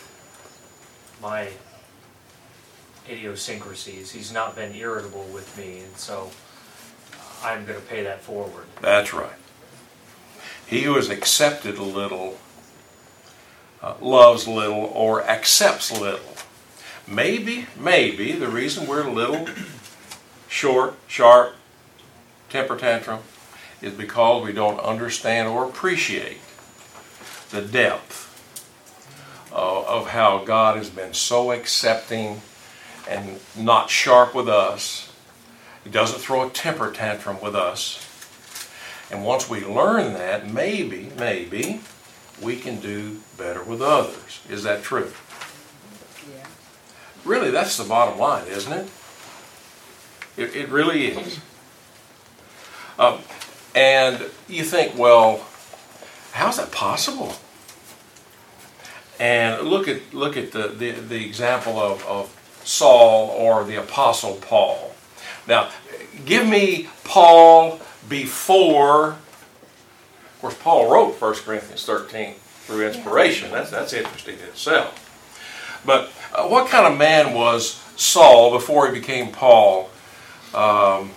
my 1.22 1.50
idiosyncrasies. 3.10 4.12
He's 4.12 4.32
not 4.32 4.56
been 4.56 4.76
irritable 4.76 5.26
with 5.26 5.58
me, 5.58 5.80
and 5.80 5.96
so 5.98 6.32
uh, 7.14 7.48
I'm 7.48 7.66
going 7.66 7.80
to 7.80 7.86
pay 7.86 8.04
that 8.04 8.22
forward. 8.22 8.66
That's 8.82 9.14
right. 9.14 9.34
He 10.66 10.84
who 10.84 10.96
has 10.96 11.10
accepted 11.10 11.78
a 11.78 11.84
little 11.84 12.38
uh, 13.82 13.96
loves 14.02 14.48
little 14.48 14.92
or 14.94 15.24
accepts 15.24 15.92
little. 15.92 16.36
Maybe, 17.08 17.66
maybe 17.78 18.32
the 18.34 18.48
reason 18.48 18.88
we're 18.88 19.10
little, 19.10 19.48
short, 20.48 20.96
sharp, 21.08 21.56
temper 22.50 22.78
tantrum 22.78 23.22
is 23.82 23.94
because 23.94 24.44
we 24.44 24.54
don't 24.54 24.80
understand 24.80 25.48
or 25.48 25.66
appreciate 25.66 26.38
the 27.50 27.62
depth 27.62 28.28
of, 29.52 29.86
of 29.86 30.08
how 30.10 30.44
God 30.44 30.78
has 30.78 30.90
been 30.90 31.14
so 31.14 31.52
accepting 31.52 32.42
and 33.10 33.40
not 33.58 33.90
sharp 33.90 34.36
with 34.36 34.48
us. 34.48 35.12
He 35.84 35.90
doesn't 35.90 36.20
throw 36.20 36.48
a 36.48 36.50
temper 36.50 36.92
tantrum 36.92 37.42
with 37.42 37.56
us. 37.56 38.08
And 39.10 39.26
once 39.26 39.50
we 39.50 39.66
learn 39.66 40.14
that, 40.14 40.50
maybe, 40.50 41.12
maybe, 41.18 41.82
we 42.42 42.58
can 42.58 42.80
do 42.80 43.20
better 43.38 43.64
with 43.64 43.82
others. 43.82 44.42
Is 44.50 44.64
that 44.64 44.84
true? 44.84 45.12
Yeah. 46.34 46.46
Really, 47.24 47.52
that's 47.52 47.78
the 47.78 47.84
bottom 47.84 48.20
line, 48.20 48.48
isn't 48.48 48.74
it? 48.74 48.90
It, 50.38 50.56
it 50.56 50.70
really 50.70 51.08
is. 51.08 51.40
Um, 52.98 53.20
and 53.76 54.26
you 54.48 54.64
think, 54.64 54.98
well, 54.98 55.46
how's 56.32 56.58
that 56.58 56.72
possible? 56.72 57.36
And 59.20 59.68
look 59.68 59.88
at 59.88 60.14
look 60.14 60.36
at 60.36 60.52
the, 60.52 60.70
the, 60.70 60.92
the 60.92 61.24
example 61.24 61.80
of, 61.80 62.04
of 62.06 62.62
Saul 62.64 63.30
or 63.30 63.64
the 63.64 63.76
Apostle 63.76 64.36
Paul. 64.42 64.96
Now, 65.48 65.70
give 66.26 66.48
me 66.48 66.90
Paul 67.04 67.80
before. 68.10 69.18
Of 70.42 70.50
course, 70.50 70.58
Paul 70.58 70.92
wrote 70.92 71.22
1 71.22 71.34
Corinthians 71.36 71.86
13 71.86 72.34
through 72.34 72.88
inspiration. 72.88 73.52
That's, 73.52 73.70
that's 73.70 73.94
interesting 73.94 74.40
in 74.40 74.46
itself. 74.46 75.82
But 75.86 76.12
uh, 76.34 76.48
what 76.48 76.68
kind 76.68 76.92
of 76.92 76.98
man 76.98 77.36
was 77.36 77.74
Saul 77.96 78.50
before 78.50 78.92
he 78.92 79.00
became 79.00 79.32
Paul? 79.32 79.92
Um, 80.56 81.12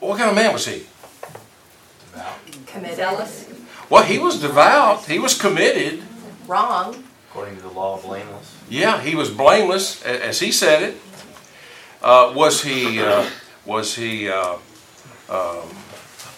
what 0.00 0.16
kind 0.16 0.30
of 0.30 0.36
man 0.36 0.54
was 0.54 0.64
he? 0.64 0.86
Devout. 2.12 2.66
Committed. 2.66 2.98
Well, 3.90 4.04
he 4.04 4.18
was 4.18 4.40
devout. 4.40 5.04
He 5.04 5.18
was 5.18 5.38
committed. 5.38 6.02
Wrong. 6.46 7.04
According 7.28 7.56
to 7.56 7.62
the 7.62 7.68
law, 7.68 8.00
blameless. 8.00 8.56
Yeah, 8.70 9.02
he 9.02 9.14
was 9.14 9.28
blameless, 9.28 10.02
as 10.02 10.40
he 10.40 10.50
said 10.50 10.82
it. 10.82 10.96
Uh, 12.00 12.32
was 12.34 12.62
he 12.62 13.02
uh, 13.02 13.28
was 13.66 13.96
he 13.96 14.30
uh, 14.30 14.54
um, 15.28 15.68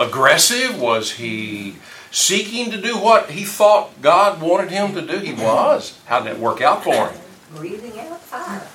aggressive? 0.00 0.80
Was 0.80 1.12
he 1.12 1.76
seeking 2.11 2.71
to 2.73 2.80
do 2.80 2.99
what 2.99 3.30
he 3.30 3.45
thought 3.45 4.02
God 4.02 4.40
wanted 4.40 4.71
him 4.71 4.95
to 4.95 5.02
do? 5.02 5.19
He 5.19 5.33
was. 5.33 6.00
How 6.07 6.21
did 6.21 6.33
it 6.33 6.38
work 6.38 6.61
out 6.61 6.83
for 6.83 7.09
him? 7.09 7.21
Breathing 7.54 8.00
out 8.00 8.21
fire. 8.21 8.66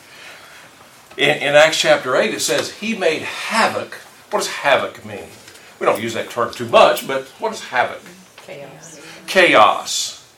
In, 1.17 1.37
in 1.37 1.55
Acts 1.55 1.79
chapter 1.79 2.15
8, 2.15 2.33
it 2.33 2.41
says 2.41 2.71
he 2.73 2.95
made 2.95 3.23
havoc. 3.23 3.95
What 4.29 4.39
does 4.39 4.47
havoc 4.47 5.05
mean? 5.05 5.27
We 5.79 5.85
don't 5.85 6.01
use 6.01 6.13
that 6.13 6.29
term 6.29 6.53
too 6.53 6.67
much, 6.67 7.07
but 7.07 7.23
what 7.39 7.53
is 7.53 7.63
havoc? 7.65 8.01
Chaos. 8.37 9.01
chaos. 9.27 10.33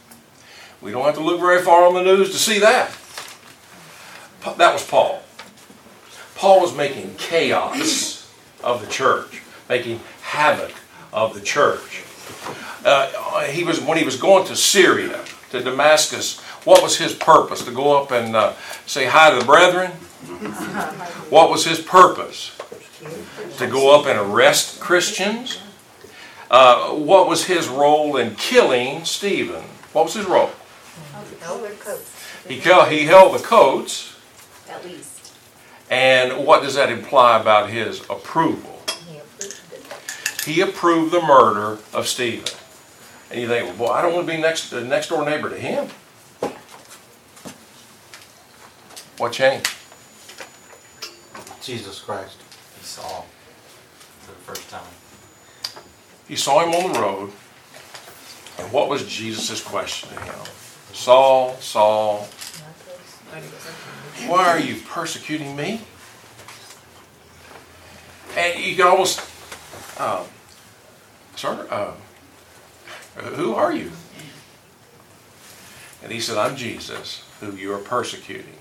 We 0.81 0.91
don't 0.91 1.03
have 1.03 1.15
to 1.15 1.21
look 1.21 1.39
very 1.39 1.61
far 1.61 1.85
on 1.85 1.93
the 1.93 2.03
news 2.03 2.31
to 2.31 2.37
see 2.37 2.59
that. 2.59 2.95
That 4.57 4.73
was 4.73 4.85
Paul. 4.85 5.21
Paul 6.35 6.61
was 6.61 6.75
making 6.75 7.15
chaos 7.15 8.31
of 8.63 8.81
the 8.81 8.87
church, 8.87 9.41
making 9.67 9.99
havoc 10.27 10.73
of 11.13 11.33
the 11.33 11.41
church. 11.41 12.03
Uh, 12.85 13.41
he 13.43 13.63
was 13.63 13.79
when 13.81 13.97
he 13.97 14.03
was 14.03 14.17
going 14.17 14.45
to 14.47 14.55
Syria, 14.55 15.23
to 15.51 15.63
Damascus. 15.63 16.39
What 16.65 16.83
was 16.83 16.97
his 16.97 17.13
purpose? 17.13 17.63
To 17.63 17.71
go 17.71 17.97
up 18.01 18.11
and 18.11 18.35
uh, 18.35 18.53
say 18.85 19.05
hi 19.05 19.31
to 19.31 19.39
the 19.39 19.45
brethren? 19.45 19.91
What 21.29 21.49
was 21.49 21.65
his 21.65 21.79
purpose? 21.79 22.57
To 23.57 23.67
go 23.67 23.97
up 23.97 24.05
and 24.05 24.19
arrest 24.19 24.79
Christians? 24.81 25.59
Uh, 26.51 26.89
what 26.91 27.27
was 27.27 27.45
his 27.45 27.67
role 27.67 28.17
in 28.17 28.35
killing 28.35 29.05
Stephen? 29.05 29.63
What 29.93 30.05
was 30.05 30.13
his 30.13 30.25
role? 30.25 30.51
He, 32.47 32.59
held- 32.59 32.89
he 32.89 33.05
held 33.05 33.33
the 33.33 33.43
coats, 33.43 34.15
at 34.69 34.83
least. 34.85 35.33
and 35.89 36.45
what 36.45 36.63
does 36.63 36.75
that 36.75 36.89
imply 36.89 37.39
about 37.39 37.69
his 37.69 38.01
approval? 38.09 38.76
He 40.47 40.61
approved 40.61 40.71
it. 40.71 40.71
He 40.71 40.71
approved 40.71 41.11
the 41.11 41.21
murder 41.21 41.77
of 41.93 42.07
Stephen. 42.07 42.45
And 43.29 43.41
you 43.41 43.47
think, 43.47 43.67
well, 43.67 43.89
boy, 43.89 43.93
I 43.93 44.01
don't 44.01 44.13
want 44.13 44.27
to 44.27 44.33
be 44.33 44.41
next 44.41 44.69
the 44.69 44.81
next 44.81 45.09
door 45.09 45.25
neighbor 45.25 45.49
to 45.49 45.57
him. 45.57 45.89
What 49.17 49.33
changed? 49.33 49.69
Jesus 51.61 51.99
Christ. 51.99 52.37
He 52.79 52.85
saw 52.85 53.21
him 53.21 53.29
for 54.21 54.31
the 54.31 54.37
first 54.37 54.69
time. 54.69 54.81
He 56.27 56.35
saw 56.35 56.63
him 56.63 56.73
on 56.75 56.93
the 56.93 56.99
road, 56.99 57.31
and 58.59 58.71
what 58.71 58.89
was 58.89 59.05
Jesus' 59.07 59.63
question 59.63 60.09
to 60.09 60.21
him? 60.21 60.45
Saul, 60.93 61.55
Saul, 61.55 62.27
why 64.27 64.47
are 64.47 64.59
you 64.59 64.81
persecuting 64.87 65.55
me? 65.55 65.81
And 68.35 68.59
you 68.59 68.75
can 68.75 68.87
almost, 68.87 69.21
um, 69.99 70.25
sir, 71.37 71.67
uh, 71.69 71.93
who 73.21 73.53
are 73.53 73.71
you? 73.71 73.91
And 76.03 76.11
he 76.11 76.19
said, 76.19 76.37
I'm 76.37 76.55
Jesus, 76.55 77.23
who 77.39 77.55
you 77.55 77.73
are 77.73 77.79
persecuting. 77.79 78.53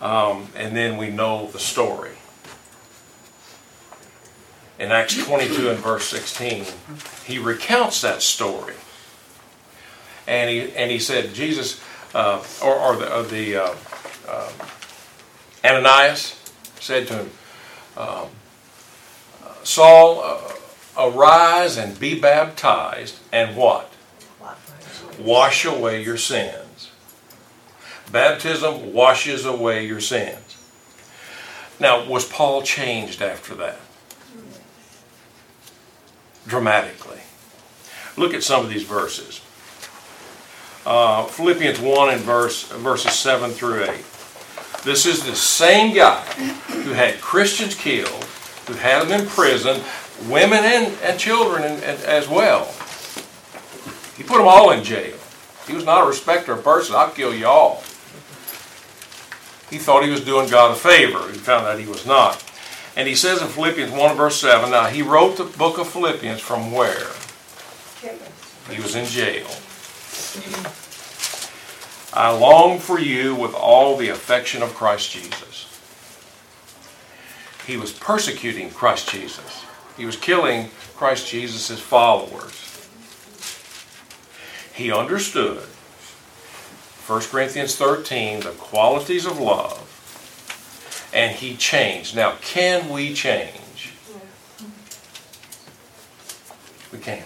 Um, 0.00 0.48
and 0.56 0.76
then 0.76 0.96
we 0.96 1.10
know 1.10 1.48
the 1.48 1.58
story. 1.58 2.12
In 4.78 4.92
Acts 4.92 5.22
22 5.24 5.70
and 5.70 5.78
verse 5.78 6.06
16, 6.06 6.64
he 7.24 7.38
recounts 7.38 8.00
that 8.02 8.22
story. 8.22 8.74
And 10.26 10.48
he, 10.48 10.72
and 10.72 10.90
he 10.90 10.98
said, 10.98 11.34
Jesus, 11.34 11.80
uh, 12.14 12.44
or, 12.62 12.74
or 12.74 12.96
the, 12.96 13.18
or 13.18 13.22
the 13.24 13.56
uh, 13.56 13.74
uh, 14.28 14.52
Ananias 15.64 16.52
said 16.78 17.08
to 17.08 17.14
him, 17.14 17.30
um, 17.96 18.28
Saul, 19.64 20.20
uh, 20.22 20.52
arise 20.98 21.76
and 21.76 21.98
be 21.98 22.18
baptized, 22.18 23.18
and 23.32 23.56
what? 23.56 23.92
Wash 25.18 25.64
away 25.64 26.02
your 26.02 26.16
sins. 26.16 26.90
Baptism 28.10 28.92
washes 28.92 29.44
away 29.44 29.86
your 29.86 30.00
sins. 30.00 30.56
Now, 31.80 32.08
was 32.08 32.24
Paul 32.24 32.62
changed 32.62 33.22
after 33.22 33.54
that? 33.56 33.78
Dramatically. 36.46 37.20
Look 38.16 38.34
at 38.34 38.42
some 38.42 38.64
of 38.64 38.70
these 38.70 38.82
verses. 38.82 39.40
Uh, 40.84 41.24
Philippians 41.24 41.78
1 41.78 42.10
and 42.10 42.20
verse, 42.22 42.64
verses 42.68 43.12
7 43.12 43.50
through 43.50 43.84
8. 43.84 43.90
This 44.84 45.06
is 45.06 45.24
the 45.24 45.36
same 45.36 45.94
guy 45.94 46.22
who 46.22 46.92
had 46.92 47.20
Christians 47.20 47.74
killed, 47.74 48.24
who 48.66 48.74
had 48.74 49.06
them 49.06 49.20
in 49.20 49.26
prison, 49.26 49.82
women 50.26 50.60
and, 50.64 50.96
and 51.02 51.18
children 51.18 51.62
and, 51.64 51.82
and, 51.82 52.02
as 52.04 52.28
well. 52.28 52.64
He 54.16 54.24
put 54.24 54.38
them 54.38 54.48
all 54.48 54.70
in 54.72 54.82
jail. 54.82 55.16
He 55.66 55.74
was 55.74 55.84
not 55.84 56.04
a 56.04 56.08
respecter 56.08 56.52
of 56.52 56.64
persons. 56.64 56.96
I'll 56.96 57.10
kill 57.10 57.34
you 57.34 57.46
all. 57.46 57.82
He 59.70 59.78
thought 59.78 60.02
he 60.02 60.10
was 60.10 60.24
doing 60.24 60.48
God 60.48 60.72
a 60.72 60.74
favor. 60.74 61.30
He 61.30 61.38
found 61.38 61.66
out 61.66 61.78
he 61.78 61.86
was 61.86 62.06
not. 62.06 62.42
And 62.96 63.06
he 63.06 63.14
says 63.14 63.42
in 63.42 63.48
Philippians 63.48 63.92
1 63.92 64.16
verse 64.16 64.40
7, 64.40 64.70
now 64.70 64.86
he 64.86 65.02
wrote 65.02 65.36
the 65.36 65.44
book 65.44 65.78
of 65.78 65.88
Philippians 65.88 66.40
from 66.40 66.72
where? 66.72 67.06
He 68.70 68.80
was 68.80 68.96
in 68.96 69.06
jail. 69.06 69.46
I 72.12 72.30
long 72.36 72.78
for 72.78 72.98
you 72.98 73.34
with 73.34 73.54
all 73.54 73.96
the 73.96 74.08
affection 74.08 74.62
of 74.62 74.74
Christ 74.74 75.12
Jesus. 75.12 75.66
He 77.66 77.76
was 77.76 77.92
persecuting 77.92 78.70
Christ 78.70 79.10
Jesus. 79.10 79.64
He 79.98 80.06
was 80.06 80.16
killing 80.16 80.70
Christ 80.96 81.28
Jesus' 81.28 81.80
followers. 81.80 82.54
He 84.72 84.92
understood 84.92 85.64
1 87.08 87.20
Corinthians 87.22 87.74
13, 87.74 88.40
the 88.40 88.50
qualities 88.50 89.26
of 89.26 89.40
love, 89.40 91.10
and 91.12 91.34
he 91.34 91.56
changed. 91.56 92.14
Now, 92.14 92.36
can 92.40 92.88
we 92.88 93.12
change? 93.12 93.94
We 96.92 96.98
can, 96.98 97.24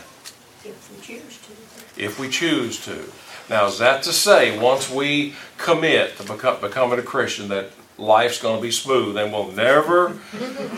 If 0.65 0.91
we 0.91 1.01
choose 1.03 1.39
to. 1.39 2.03
if 2.03 2.19
we 2.19 2.29
choose 2.29 2.85
to. 2.87 3.13
Now, 3.51 3.67
is 3.67 3.79
that 3.81 4.03
to 4.05 4.13
say, 4.13 4.59
once 4.59 4.89
we 4.91 5.35
commit 5.59 6.17
to 6.17 6.25
become, 6.25 6.61
becoming 6.61 6.99
a 6.99 7.03
Christian, 7.03 7.49
that 7.49 7.71
life's 8.03 8.41
going 8.41 8.57
to 8.57 8.62
be 8.62 8.71
smooth 8.73 9.17
and 9.17 9.33
we'll 9.33 9.51
never, 9.53 10.19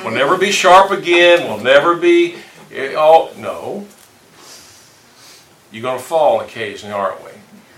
we'll 0.04 0.12
never 0.14 0.36
be 0.36 0.52
sharp 0.52 0.90
again, 0.90 1.48
we'll 1.48 1.62
never 1.64 1.96
be, 1.96 2.36
oh 2.72 3.32
no. 3.38 3.86
You're 5.72 5.82
going 5.82 5.98
to 5.98 6.04
fall 6.04 6.40
occasionally, 6.40 6.94
aren't 6.94 7.24
we? 7.24 7.30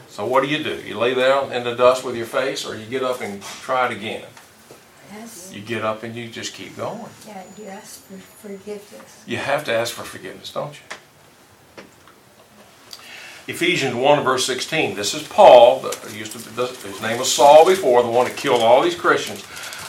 So 0.09 0.27
what 0.27 0.43
do 0.43 0.49
you 0.49 0.63
do? 0.63 0.83
You 0.83 0.99
lay 0.99 1.15
down 1.15 1.53
in 1.53 1.65
the 1.65 1.75
dust 1.75 2.05
with 2.05 2.17
your 2.17 2.27
face, 2.27 2.67
or 2.67 2.77
you 2.77 2.85
get 2.87 3.03
up 3.03 3.21
and 3.23 3.43
try 3.43 3.87
it 3.87 3.93
again? 3.97 4.25
Yes, 5.13 5.53
You 5.55 5.63
get 5.63 5.83
up 5.85 6.03
and 6.03 6.15
you 6.15 6.29
just 6.29 6.53
keep 6.53 6.77
going. 6.77 7.01
yeah, 7.27 7.43
you 7.57 7.67
ask 7.67 8.03
for 8.03 8.19
forgiveness. 8.19 9.23
You 9.27 9.37
have 9.39 9.65
to 9.65 9.73
ask 9.73 9.95
for 9.95 10.03
forgiveness, 10.03 10.53
don't 10.53 10.75
you? 10.75 10.81
Ephesians 13.49 13.95
1 13.95 14.25
verse 14.25 14.45
16. 14.45 14.97
This 14.97 15.15
is 15.15 15.23
Paul, 15.23 15.85
used 16.13 16.33
to, 16.33 16.39
his 16.89 17.01
name 17.01 17.19
was 17.19 17.33
Saul 17.33 17.65
before, 17.65 18.03
the 18.03 18.09
one 18.09 18.27
that 18.27 18.37
killed 18.37 18.61
all 18.61 18.83
these 18.83 18.97
Christians. 18.97 19.45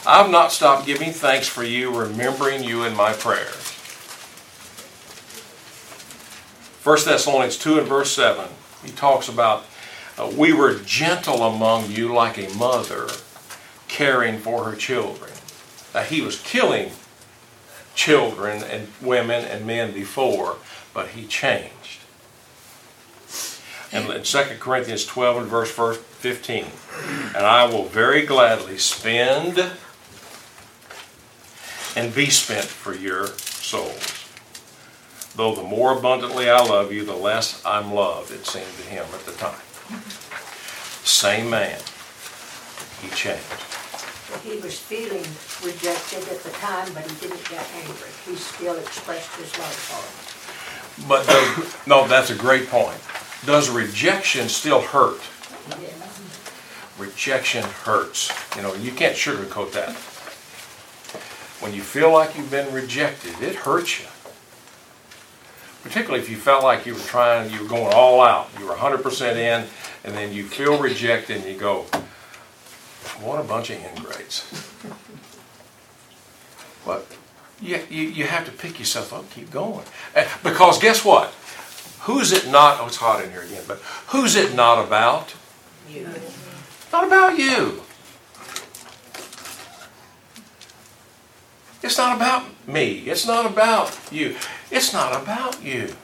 I've 0.06 0.30
not 0.30 0.52
stopped 0.52 0.86
giving 0.86 1.12
thanks 1.12 1.48
for 1.48 1.64
you, 1.64 1.94
remembering 1.94 2.62
you 2.62 2.84
in 2.84 2.94
my 2.96 3.12
prayers. 3.12 3.74
1 6.84 7.04
Thessalonians 7.04 7.58
2 7.58 7.80
and 7.80 7.88
verse 7.88 8.12
7, 8.12 8.46
he 8.84 8.92
talks 8.92 9.28
about, 9.28 9.66
uh, 10.16 10.32
we 10.36 10.52
were 10.52 10.74
gentle 10.74 11.42
among 11.42 11.90
you 11.90 12.14
like 12.14 12.38
a 12.38 12.48
mother 12.54 13.08
caring 13.88 14.38
for 14.38 14.64
her 14.64 14.76
children. 14.76 15.32
Now, 15.92 16.02
he 16.02 16.20
was 16.20 16.40
killing 16.40 16.92
children 17.96 18.62
and 18.62 18.86
women 19.02 19.44
and 19.44 19.66
men 19.66 19.92
before, 19.92 20.58
but 20.94 21.08
he 21.08 21.26
changed. 21.26 21.74
And 23.92 24.10
in 24.10 24.22
2 24.22 24.42
Corinthians 24.60 25.06
12 25.06 25.36
and 25.38 25.46
verse 25.46 25.70
15, 25.70 26.66
and 27.34 27.46
I 27.46 27.64
will 27.64 27.84
very 27.84 28.26
gladly 28.26 28.76
spend 28.78 29.72
and 31.96 32.14
be 32.14 32.26
spent 32.26 32.66
for 32.66 32.94
your 32.94 33.26
souls. 33.26 34.14
Though 35.34 35.54
the 35.54 35.62
more 35.62 35.96
abundantly 35.96 36.50
I 36.50 36.60
love 36.60 36.92
you, 36.92 37.04
the 37.04 37.14
less 37.14 37.64
I'm 37.64 37.92
loved, 37.92 38.30
it 38.30 38.44
seemed 38.46 38.66
to 38.76 38.82
him 38.82 39.06
at 39.14 39.24
the 39.24 39.32
time. 39.32 39.60
Same 41.04 41.48
man. 41.48 41.80
He 43.00 43.08
changed. 43.10 43.42
He 44.44 44.58
was 44.60 44.78
feeling 44.78 45.24
rejected 45.64 46.28
at 46.28 46.42
the 46.42 46.50
time, 46.50 46.92
but 46.92 47.02
he 47.10 47.14
didn't 47.20 47.48
get 47.48 47.64
angry. 47.76 48.10
He 48.26 48.36
still 48.36 48.76
expressed 48.76 49.34
his 49.36 49.56
love 49.58 49.72
for 49.72 51.08
But 51.08 51.26
does, 51.26 51.86
no, 51.86 52.06
that's 52.06 52.30
a 52.30 52.34
great 52.34 52.68
point. 52.68 53.00
Does 53.46 53.70
rejection 53.70 54.48
still 54.48 54.80
hurt? 54.80 55.20
Rejection 56.98 57.62
hurts. 57.62 58.32
You 58.56 58.62
know, 58.62 58.74
you 58.74 58.90
can't 58.92 59.14
sugarcoat 59.16 59.72
that. 59.72 59.94
When 61.62 61.72
you 61.72 61.82
feel 61.82 62.12
like 62.12 62.36
you've 62.36 62.50
been 62.50 62.72
rejected, 62.72 63.40
it 63.40 63.54
hurts 63.54 64.00
you. 64.00 64.06
Particularly 65.82 66.22
if 66.22 66.28
you 66.28 66.36
felt 66.36 66.62
like 66.64 66.86
you 66.86 66.94
were 66.94 67.00
trying, 67.00 67.50
you 67.52 67.62
were 67.62 67.68
going 67.68 67.92
all 67.94 68.20
out, 68.20 68.48
you 68.58 68.66
were 68.66 68.74
100% 68.74 69.36
in, 69.36 69.64
and 70.04 70.14
then 70.14 70.32
you 70.32 70.44
feel 70.44 70.78
rejected 70.78 71.38
and 71.38 71.46
you 71.46 71.58
go, 71.58 71.82
what 73.22 73.40
a 73.40 73.44
bunch 73.44 73.70
of 73.70 73.82
ingrates. 73.96 74.44
But 76.84 77.06
you, 77.60 77.80
you, 77.88 78.02
you 78.02 78.24
have 78.24 78.44
to 78.46 78.52
pick 78.52 78.78
yourself 78.78 79.12
up, 79.12 79.30
keep 79.30 79.50
going. 79.50 79.84
Eh, 80.14 80.28
Because 80.42 80.78
guess 80.80 81.04
what? 81.04 81.32
Who's 82.08 82.32
it 82.32 82.48
not? 82.48 82.80
Oh, 82.80 82.86
it's 82.86 82.96
hot 82.96 83.22
in 83.22 83.30
here 83.30 83.42
again. 83.42 83.64
But 83.68 83.78
who's 84.08 84.34
it 84.34 84.54
not 84.54 84.82
about? 84.82 85.34
You. 85.90 86.08
Not 86.90 87.06
about 87.06 87.38
you. 87.38 87.82
It's 91.82 91.98
not 91.98 92.16
about 92.16 92.46
me. 92.66 93.00
It's 93.00 93.26
not 93.26 93.44
about 93.44 93.94
you. 94.10 94.36
It's 94.70 94.94
not 94.94 95.22
about 95.22 95.62
you. 95.62 95.94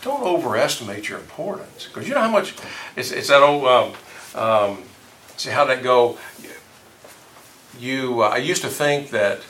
Don't 0.00 0.22
overestimate 0.22 1.10
your 1.10 1.18
importance. 1.18 1.86
Because 1.86 2.08
you 2.08 2.14
know 2.14 2.20
how 2.20 2.30
much, 2.30 2.54
it's, 2.96 3.12
it's 3.12 3.28
that 3.28 3.42
old, 3.42 3.66
um, 3.66 3.92
um, 4.34 4.82
see 5.36 5.50
how 5.50 5.66
that 5.66 5.82
go? 5.82 6.18
You, 7.78 8.22
uh, 8.22 8.28
I 8.28 8.38
used 8.38 8.62
to 8.62 8.68
think 8.68 9.10
that 9.10 9.42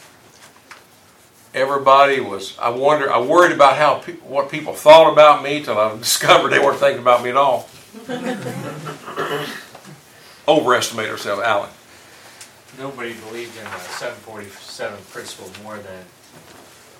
everybody 1.54 2.20
was, 2.20 2.58
I 2.58 2.68
wonder, 2.70 3.10
I 3.10 3.20
worried 3.20 3.52
about 3.52 3.76
how, 3.76 4.00
pe- 4.00 4.14
what 4.16 4.50
people 4.50 4.74
thought 4.74 5.12
about 5.12 5.42
me 5.42 5.62
till 5.62 5.78
I 5.78 5.96
discovered 5.98 6.50
they 6.50 6.58
weren't 6.58 6.78
thinking 6.78 7.00
about 7.00 7.22
me 7.22 7.30
at 7.30 7.36
all. 7.36 7.68
Overestimate 10.46 11.08
ourselves, 11.08 11.40
Alan. 11.42 11.70
Nobody 12.78 13.14
believed 13.14 13.56
in 13.56 13.64
the 13.64 13.78
seven 13.78 14.16
forty-seven 14.16 14.98
principle 15.10 15.48
more 15.62 15.76
than 15.76 16.04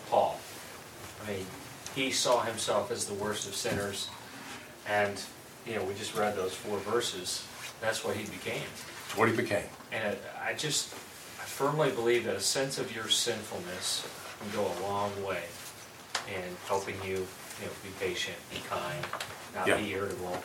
Paul. 0.08 0.38
I 1.24 1.30
mean, 1.30 1.46
he 1.94 2.10
saw 2.12 2.42
himself 2.42 2.90
as 2.90 3.04
the 3.06 3.14
worst 3.14 3.46
of 3.48 3.54
sinners, 3.56 4.08
and, 4.88 5.20
you 5.66 5.74
know, 5.74 5.82
we 5.84 5.94
just 5.94 6.14
read 6.14 6.36
those 6.36 6.54
four 6.54 6.78
verses. 6.78 7.44
That's 7.80 8.04
what 8.04 8.16
he 8.16 8.24
became. 8.24 8.62
It's 9.06 9.16
what 9.16 9.28
he 9.28 9.34
became. 9.36 9.66
And 9.92 10.16
I 10.42 10.54
just, 10.54 10.92
I 10.94 11.44
firmly 11.44 11.90
believe 11.90 12.24
that 12.24 12.36
a 12.36 12.40
sense 12.40 12.78
of 12.78 12.94
your 12.94 13.08
sinfulness 13.08 14.06
can 14.44 14.60
go 14.60 14.66
a 14.66 14.76
long 14.82 15.10
way 15.24 15.42
in 16.28 16.56
helping 16.66 16.96
you, 17.04 17.26
you 17.60 17.66
know, 17.66 17.72
be 17.82 17.90
patient, 18.00 18.36
be 18.50 18.60
kind, 18.68 19.04
not 19.54 19.66
be 19.66 19.90
irritable. 19.92 20.38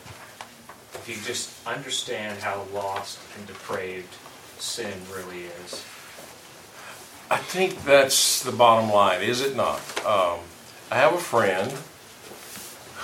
If 0.94 1.06
you 1.08 1.14
just 1.24 1.66
understand 1.66 2.40
how 2.40 2.66
lost 2.72 3.18
and 3.36 3.46
depraved 3.46 4.14
sin 4.58 4.92
really 5.14 5.44
is. 5.64 5.84
I 7.30 7.36
think 7.36 7.84
that's 7.84 8.42
the 8.42 8.52
bottom 8.52 8.90
line, 8.90 9.22
is 9.22 9.40
it 9.40 9.56
not? 9.56 9.80
Um, 10.04 10.40
I 10.90 10.96
have 10.96 11.14
a 11.14 11.18
friend 11.18 11.70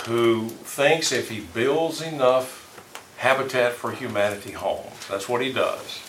who 0.05 0.49
thinks 0.49 1.11
if 1.11 1.29
he 1.29 1.39
builds 1.39 2.01
enough 2.01 2.65
Habitat 3.17 3.73
for 3.73 3.91
Humanity 3.91 4.51
homes, 4.51 5.07
that's 5.09 5.27
what 5.27 5.41
he 5.41 5.51
does, 5.51 6.01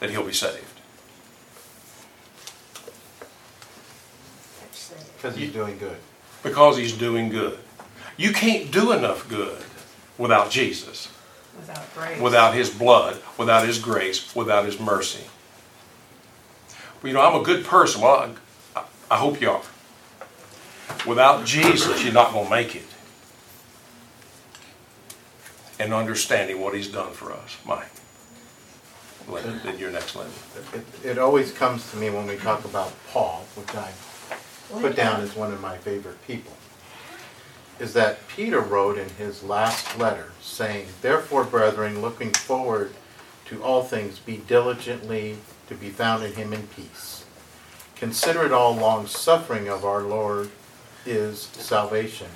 that 0.00 0.10
he'll 0.10 0.26
be 0.26 0.32
saved. 0.32 0.65
Because 5.26 5.40
he's 5.40 5.52
doing 5.52 5.78
good. 5.78 5.96
Because 6.42 6.76
he's 6.76 6.92
doing 6.92 7.28
good. 7.30 7.58
You 8.16 8.32
can't 8.32 8.70
do 8.70 8.92
enough 8.92 9.28
good 9.28 9.62
without 10.18 10.50
Jesus, 10.50 11.08
Without 11.58 11.94
grace. 11.94 12.20
without 12.20 12.54
his 12.54 12.70
blood, 12.70 13.20
without 13.36 13.66
his 13.66 13.78
grace, 13.78 14.34
without 14.36 14.64
his 14.64 14.78
mercy. 14.78 15.24
Well, 17.02 17.08
you 17.08 17.14
know, 17.14 17.20
I'm 17.20 17.40
a 17.40 17.44
good 17.44 17.64
person. 17.64 18.00
Well, 18.02 18.34
I, 18.76 18.84
I 19.10 19.16
hope 19.16 19.40
you 19.40 19.50
are. 19.50 19.62
Without 21.06 21.44
Jesus, 21.44 22.04
you're 22.04 22.12
not 22.14 22.32
going 22.32 22.44
to 22.44 22.50
make 22.50 22.76
it. 22.76 22.84
And 25.78 25.92
understanding 25.92 26.60
what 26.60 26.74
he's 26.74 26.88
done 26.88 27.12
for 27.12 27.32
us. 27.32 27.58
Mike. 27.66 27.88
Then 29.42 29.60
then 29.64 29.78
you're 29.78 29.90
next 29.90 30.14
level. 30.14 30.30
It, 30.72 30.84
it 31.04 31.18
always 31.18 31.50
comes 31.52 31.90
to 31.90 31.96
me 31.96 32.10
when 32.10 32.26
we 32.26 32.36
talk 32.36 32.64
about 32.64 32.92
Paul, 33.08 33.44
which 33.56 33.74
I 33.74 33.90
put 34.70 34.96
down 34.96 35.20
as 35.20 35.34
one 35.34 35.52
of 35.52 35.60
my 35.60 35.76
favorite 35.76 36.24
people, 36.26 36.52
is 37.78 37.92
that 37.94 38.26
Peter 38.28 38.60
wrote 38.60 38.98
in 38.98 39.08
his 39.10 39.42
last 39.42 39.98
letter 39.98 40.32
saying, 40.40 40.86
Therefore, 41.02 41.44
brethren, 41.44 42.00
looking 42.00 42.32
forward 42.32 42.92
to 43.46 43.62
all 43.62 43.82
things, 43.82 44.18
be 44.18 44.38
diligently 44.38 45.36
to 45.68 45.74
be 45.74 45.90
found 45.90 46.24
in 46.24 46.32
him 46.32 46.52
in 46.52 46.66
peace. 46.68 47.24
Consider 47.94 48.44
it 48.44 48.52
all 48.52 48.74
long 48.74 49.06
suffering 49.06 49.68
of 49.68 49.84
our 49.84 50.02
Lord 50.02 50.50
is 51.04 51.42
salvation, 51.52 52.28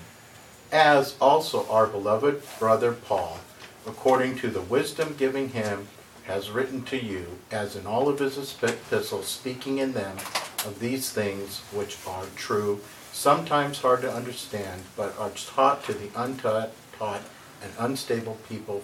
as 0.73 1.17
also 1.21 1.69
our 1.69 1.87
beloved 1.87 2.43
brother 2.59 2.93
Paul, 2.93 3.39
according 3.87 4.37
to 4.39 4.49
the 4.49 4.61
wisdom 4.61 5.15
giving 5.19 5.51
him, 5.51 5.89
has 6.25 6.51
written 6.51 6.83
to 6.85 7.03
you, 7.03 7.39
as 7.51 7.75
in 7.75 7.87
all 7.87 8.09
of 8.09 8.21
his 8.21 8.39
epistles, 8.63 9.27
speaking 9.27 9.79
in 9.79 9.93
them 9.93 10.17
of 10.67 10.79
these 10.81 11.11
things 11.11 11.61
which 11.73 11.97
are 12.07 12.25
true, 12.37 12.81
sometimes 13.13 13.79
hard 13.79 14.03
to 14.03 14.13
understand, 14.13 14.83
but 14.97 15.19
are 15.19 15.31
taught 15.31 15.85
to 15.85 15.93
the 15.93 16.11
untaught 16.17 16.71
taught 16.99 17.23
and 17.63 17.73
unstable 17.79 18.37
people 18.49 18.83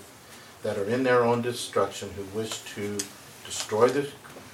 that 0.63 0.79
are 0.79 0.85
in 0.85 1.03
their 1.03 1.23
own 1.23 1.43
destruction, 1.43 2.11
who 2.17 2.39
wish 2.39 2.63
to 2.75 2.99
destroy 3.45 3.89
the 3.89 4.09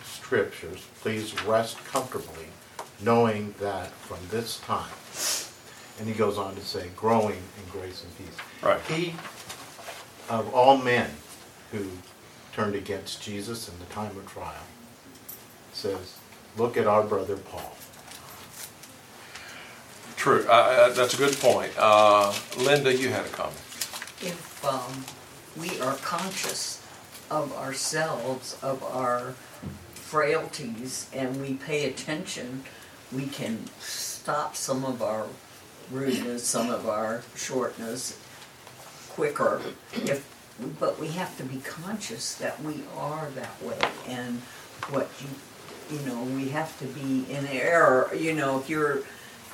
scriptures, 0.04 0.84
please 1.00 1.42
rest 1.44 1.82
comfortably, 1.84 2.46
knowing 3.00 3.54
that 3.60 3.90
from 3.92 4.18
this 4.30 4.58
time, 4.60 4.90
and 5.98 6.08
he 6.08 6.14
goes 6.14 6.38
on 6.38 6.54
to 6.54 6.60
say, 6.60 6.88
growing 6.96 7.36
in 7.36 7.80
grace 7.80 8.04
and 8.04 8.18
peace. 8.18 8.36
Right. 8.62 8.80
He, 8.82 9.14
of 10.28 10.52
all 10.54 10.76
men 10.76 11.10
who 11.70 11.86
turned 12.52 12.74
against 12.74 13.22
Jesus 13.22 13.68
in 13.68 13.78
the 13.78 13.86
time 13.86 14.16
of 14.16 14.26
trial, 14.26 14.66
says, 15.72 16.18
look 16.56 16.76
at 16.76 16.86
our 16.86 17.02
brother 17.02 17.36
Paul. 17.36 17.76
True. 20.16 20.46
Uh, 20.48 20.52
uh, 20.52 20.92
that's 20.92 21.14
a 21.14 21.16
good 21.16 21.36
point. 21.38 21.72
Uh, 21.76 22.32
Linda, 22.58 22.94
you 22.94 23.08
had 23.08 23.26
a 23.26 23.30
comment. 23.30 23.56
if 24.20 24.64
um, 24.64 25.04
we 25.60 25.80
are 25.80 25.96
conscious 25.96 26.80
of 27.30 27.52
ourselves, 27.56 28.56
of 28.62 28.84
our 28.84 29.34
frailties, 29.94 31.08
and 31.12 31.40
we 31.40 31.54
pay 31.54 31.86
attention, 31.86 32.62
we 33.10 33.26
can 33.26 33.64
stop 33.80 34.54
some 34.54 34.84
of 34.84 35.02
our 35.02 35.26
rudeness, 35.90 36.44
some 36.44 36.70
of 36.70 36.88
our 36.88 37.22
shortness 37.34 38.18
quicker. 39.08 39.60
If, 39.94 40.28
but 40.78 41.00
we 41.00 41.08
have 41.08 41.36
to 41.38 41.42
be 41.42 41.56
conscious 41.58 42.34
that 42.36 42.62
we 42.62 42.82
are 42.96 43.28
that 43.34 43.60
way, 43.62 43.78
and 44.06 44.38
what 44.90 45.08
you, 45.20 45.28
you 45.92 46.00
know, 46.06 46.22
we 46.22 46.48
have 46.48 46.78
to 46.78 46.86
be 46.86 47.30
in 47.30 47.46
error. 47.46 48.10
You 48.14 48.32
know, 48.34 48.58
if 48.58 48.68
you're 48.68 49.02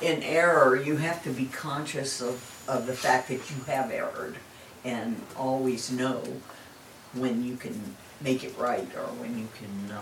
in 0.01 0.23
error, 0.23 0.75
you 0.75 0.97
have 0.97 1.23
to 1.23 1.29
be 1.29 1.45
conscious 1.45 2.21
of, 2.21 2.63
of 2.67 2.87
the 2.87 2.93
fact 2.93 3.27
that 3.27 3.49
you 3.49 3.63
have 3.67 3.91
erred 3.91 4.35
and 4.85 5.21
always 5.37 5.91
know 5.91 6.21
when 7.13 7.43
you 7.43 7.57
can 7.57 7.95
make 8.21 8.43
it 8.43 8.57
right 8.57 8.87
or 8.95 9.05
when 9.17 9.37
you 9.37 9.47
can 9.57 9.95
uh, 9.95 10.01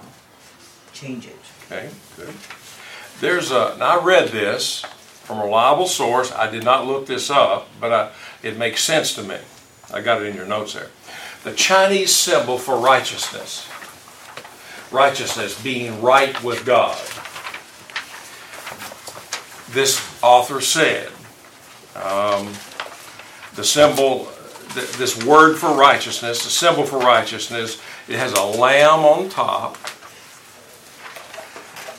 change 0.94 1.26
it. 1.26 1.40
Okay, 1.66 1.90
good. 2.16 2.34
There's 3.20 3.50
a, 3.50 3.76
now 3.80 4.00
I 4.00 4.04
read 4.04 4.30
this 4.30 4.82
from 4.82 5.40
a 5.40 5.46
reliable 5.46 5.88
source. 5.88 6.32
I 6.32 6.50
did 6.50 6.64
not 6.64 6.86
look 6.86 7.08
this 7.08 7.30
up, 7.32 7.68
but 7.82 7.92
I, 7.92 8.12
it 8.44 8.58
makes 8.58 8.84
sense 8.84 9.14
to 9.16 9.24
me. 9.24 9.38
I 9.92 10.02
got 10.02 10.22
it 10.22 10.28
in 10.28 10.36
your 10.36 10.46
notes 10.46 10.74
there. 10.74 10.90
The 11.44 11.54
Chinese 11.54 12.14
symbol 12.14 12.58
for 12.58 12.78
righteousness. 12.78 13.68
Righteousness, 14.92 15.62
being 15.62 16.02
right 16.02 16.42
with 16.44 16.66
God. 16.66 16.98
This 19.74 20.02
author 20.24 20.62
said, 20.62 21.12
um, 21.96 22.54
the 23.56 23.64
symbol, 23.64 24.30
th- 24.74 24.92
this 24.94 25.24
word 25.26 25.58
for 25.58 25.74
righteousness, 25.74 26.44
the 26.44 26.50
symbol 26.50 26.86
for 26.86 27.00
righteousness, 27.00 27.82
it 28.08 28.18
has 28.18 28.32
a 28.34 28.44
lamb 28.44 29.00
on 29.00 29.30
top, 29.30 29.78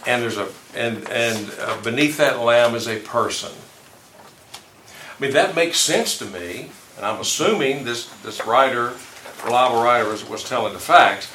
and 0.06 0.22
there's 0.22 0.38
a 0.38 0.48
and 0.74 1.08
and 1.10 1.52
uh, 1.60 1.80
beneath 1.82 2.16
that 2.16 2.38
lamb 2.38 2.74
is 2.74 2.88
a 2.88 2.98
person. 3.00 3.52
I 5.18 5.22
mean 5.22 5.32
that 5.32 5.54
makes 5.54 5.78
sense 5.78 6.16
to 6.18 6.24
me, 6.24 6.70
and 6.96 7.04
I'm 7.04 7.20
assuming 7.20 7.84
this 7.84 8.06
this 8.22 8.46
writer, 8.46 8.94
reliable 9.44 9.82
writer, 9.82 10.08
was, 10.08 10.26
was 10.26 10.44
telling 10.44 10.72
the 10.72 10.78
facts. 10.78 11.30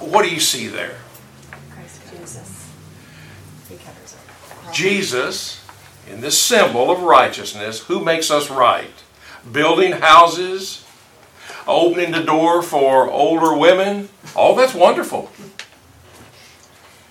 What 0.00 0.22
do 0.22 0.30
you 0.30 0.40
see 0.40 0.68
there? 0.68 0.96
Christ 1.70 2.00
Jesus. 2.10 2.70
He 3.68 3.76
covers 3.76 4.14
it. 4.14 4.72
Jesus, 4.72 5.64
in 6.10 6.20
this 6.20 6.40
symbol 6.40 6.90
of 6.90 7.02
righteousness, 7.02 7.80
who 7.80 8.04
makes 8.04 8.30
us 8.30 8.50
right? 8.50 8.90
Building 9.50 9.92
houses, 9.92 10.84
opening 11.66 12.12
the 12.12 12.22
door 12.22 12.62
for 12.62 13.10
older 13.10 13.56
women, 13.56 14.08
all 14.34 14.54
that's 14.54 14.74
wonderful. 14.74 15.30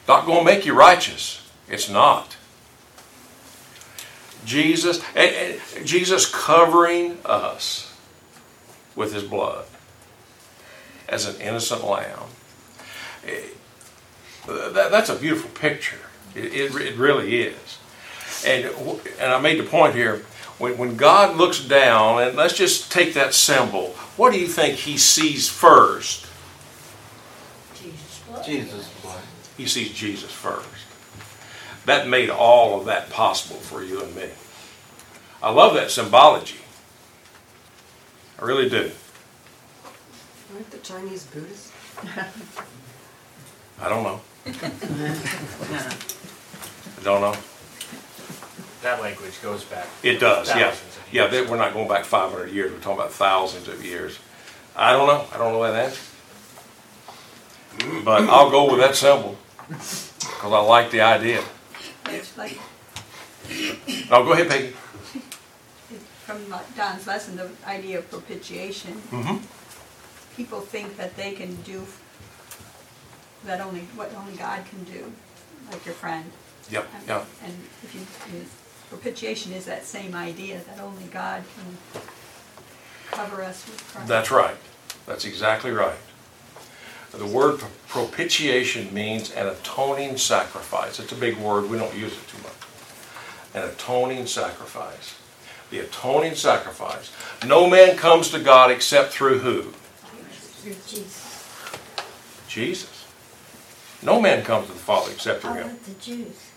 Not 0.08 0.26
going 0.26 0.40
to 0.40 0.46
make 0.46 0.66
you 0.66 0.74
righteous. 0.74 1.50
It's 1.68 1.90
not. 1.90 2.38
Jesus, 4.46 5.02
and, 5.16 5.60
and 5.76 5.88
Jesus 5.88 6.30
covering 6.30 7.18
us 7.26 7.94
with 8.96 9.14
his 9.14 9.24
blood 9.24 9.66
as 11.10 11.26
an 11.26 11.40
innocent 11.42 11.84
lamb. 11.84 12.25
Eh, 13.26 13.42
that- 14.48 14.92
that's 14.92 15.10
a 15.10 15.16
beautiful 15.16 15.50
picture. 15.52 15.98
It, 16.36 16.54
it, 16.54 16.76
it 16.76 16.96
really 16.98 17.42
is. 17.44 17.78
And, 18.46 18.66
and 19.20 19.32
I 19.32 19.40
made 19.40 19.60
the 19.60 19.64
point 19.64 19.96
here 19.96 20.26
when, 20.58 20.78
when 20.78 20.96
God 20.96 21.36
looks 21.38 21.60
down, 21.60 22.22
and 22.22 22.36
let's 22.38 22.54
just 22.56 22.92
take 22.92 23.14
that 23.16 23.34
symbol, 23.34 23.90
what 24.18 24.32
do 24.32 24.40
you 24.40 24.48
think 24.48 24.78
he 24.78 24.98
sees 24.98 25.50
first? 25.50 26.26
Jesus' 27.76 28.22
blood. 28.28 28.46
Jesus' 28.46 28.90
blood. 29.02 29.22
He 29.58 29.66
sees 29.66 29.92
Jesus 29.94 30.32
first. 30.32 30.68
That 31.86 32.08
made 32.08 32.30
all 32.30 32.80
of 32.80 32.86
that 32.86 33.10
possible 33.10 33.58
for 33.60 33.84
you 33.84 34.02
and 34.02 34.16
me. 34.16 34.30
I 35.42 35.52
love 35.52 35.74
that 35.76 35.92
symbology. 35.92 36.58
I 38.40 38.46
really 38.46 38.70
do. 38.70 38.92
Aren't 40.54 40.72
the 40.72 40.78
Chinese 40.80 41.26
Buddhists? 41.26 41.72
I 43.82 43.90
don't 43.90 44.04
know. 44.04 44.22
I 44.46 44.52
don't 47.04 47.22
know. 47.22 47.36
That 48.82 49.02
language 49.02 49.42
goes 49.42 49.64
back. 49.66 49.88
It 50.04 50.20
does, 50.20 50.48
yeah. 50.50 50.70
thousands 50.72 50.98
of 50.98 51.04
Yeah, 51.14 51.22
years. 51.24 51.32
they, 51.46 51.52
we're 51.52 51.58
not 51.58 51.74
going 51.74 51.88
back 51.88 52.06
500 52.06 52.52
years. 52.52 52.72
We're 52.72 52.80
talking 52.80 53.00
about 53.00 53.12
thousands 53.12 53.68
of 53.68 53.84
years. 53.84 54.20
I 54.76 54.92
don't 54.92 55.08
know. 55.08 55.26
I 55.34 55.38
don't 55.38 55.54
know 55.54 55.64
that 55.64 55.86
answer. 55.86 56.02
But 58.04 58.30
I'll 58.30 58.50
go 58.52 58.70
with 58.72 58.80
that 58.80 58.96
symbol 58.96 59.38
because 59.68 60.14
I 60.44 60.60
like 60.60 60.92
the 60.92 61.02
idea. 61.02 61.44
It's 62.08 62.38
like 62.38 62.60
Oh, 64.12 64.24
go 64.24 64.32
ahead, 64.34 64.48
Peggy. 64.50 64.74
from 66.26 66.40
Don's 66.76 67.06
lesson, 67.06 67.36
the 67.36 67.50
idea 67.68 68.00
of 68.00 68.10
propitiation. 68.10 68.94
Mm-hmm. 69.12 69.38
People 70.36 70.62
think 70.62 70.98
that 70.98 71.16
they 71.16 71.34
can 71.34 71.56
do 71.64 71.86
that 73.46 73.62
only, 73.62 73.82
what 73.96 74.14
only 74.16 74.36
God 74.36 74.64
can 74.66 74.84
do, 74.84 75.12
like 75.72 75.86
your 75.86 75.96
friend. 75.96 76.26
Yep, 76.72 76.88
And- 76.96 77.08
yep. 77.08 77.26
And 77.44 77.54
if 77.84 77.94
you, 77.94 78.02
and 78.38 78.50
propitiation 78.90 79.54
is 79.54 79.66
that 79.66 79.86
same 79.86 80.16
idea, 80.16 80.60
that 80.68 80.80
only 80.80 81.06
God 81.06 81.44
can 81.56 82.02
cover 83.12 83.44
us 83.44 83.66
with 83.68 83.88
Christ. 83.92 84.08
That's 84.08 84.32
right. 84.32 84.58
That's 85.06 85.26
exactly 85.26 85.72
right. 85.72 85.98
The 87.12 87.26
word 87.26 87.62
propitiation 87.88 88.94
means 88.94 89.32
an 89.32 89.48
atoning 89.48 90.18
sacrifice. 90.18 91.00
It's 91.00 91.14
a 91.14 91.16
big 91.16 91.38
word. 91.38 91.70
We 91.70 91.78
don't 91.78 91.96
use 91.96 92.12
it 92.12 92.28
too 92.28 92.42
much. 92.44 92.54
An 93.54 93.70
atoning 93.70 94.28
sacrifice. 94.28 95.16
The 95.72 95.80
atoning 95.80 96.36
sacrifice. 96.36 97.12
No 97.46 97.70
man 97.70 97.96
comes 97.96 98.32
to 98.32 98.40
God 98.40 98.70
except 98.70 99.14
through 99.14 99.40
who? 99.40 99.62
Through 100.62 100.76
Jesus. 100.88 101.78
Jesus. 102.50 102.95
No 104.02 104.22
man 104.22 104.44
comes 104.44 104.68
to 104.68 104.74
the 104.74 104.80
Father 104.80 105.12
except 105.12 105.42
through 105.42 105.54
him. 105.54 105.80
the 105.86 105.94
Jews? 105.94 106.52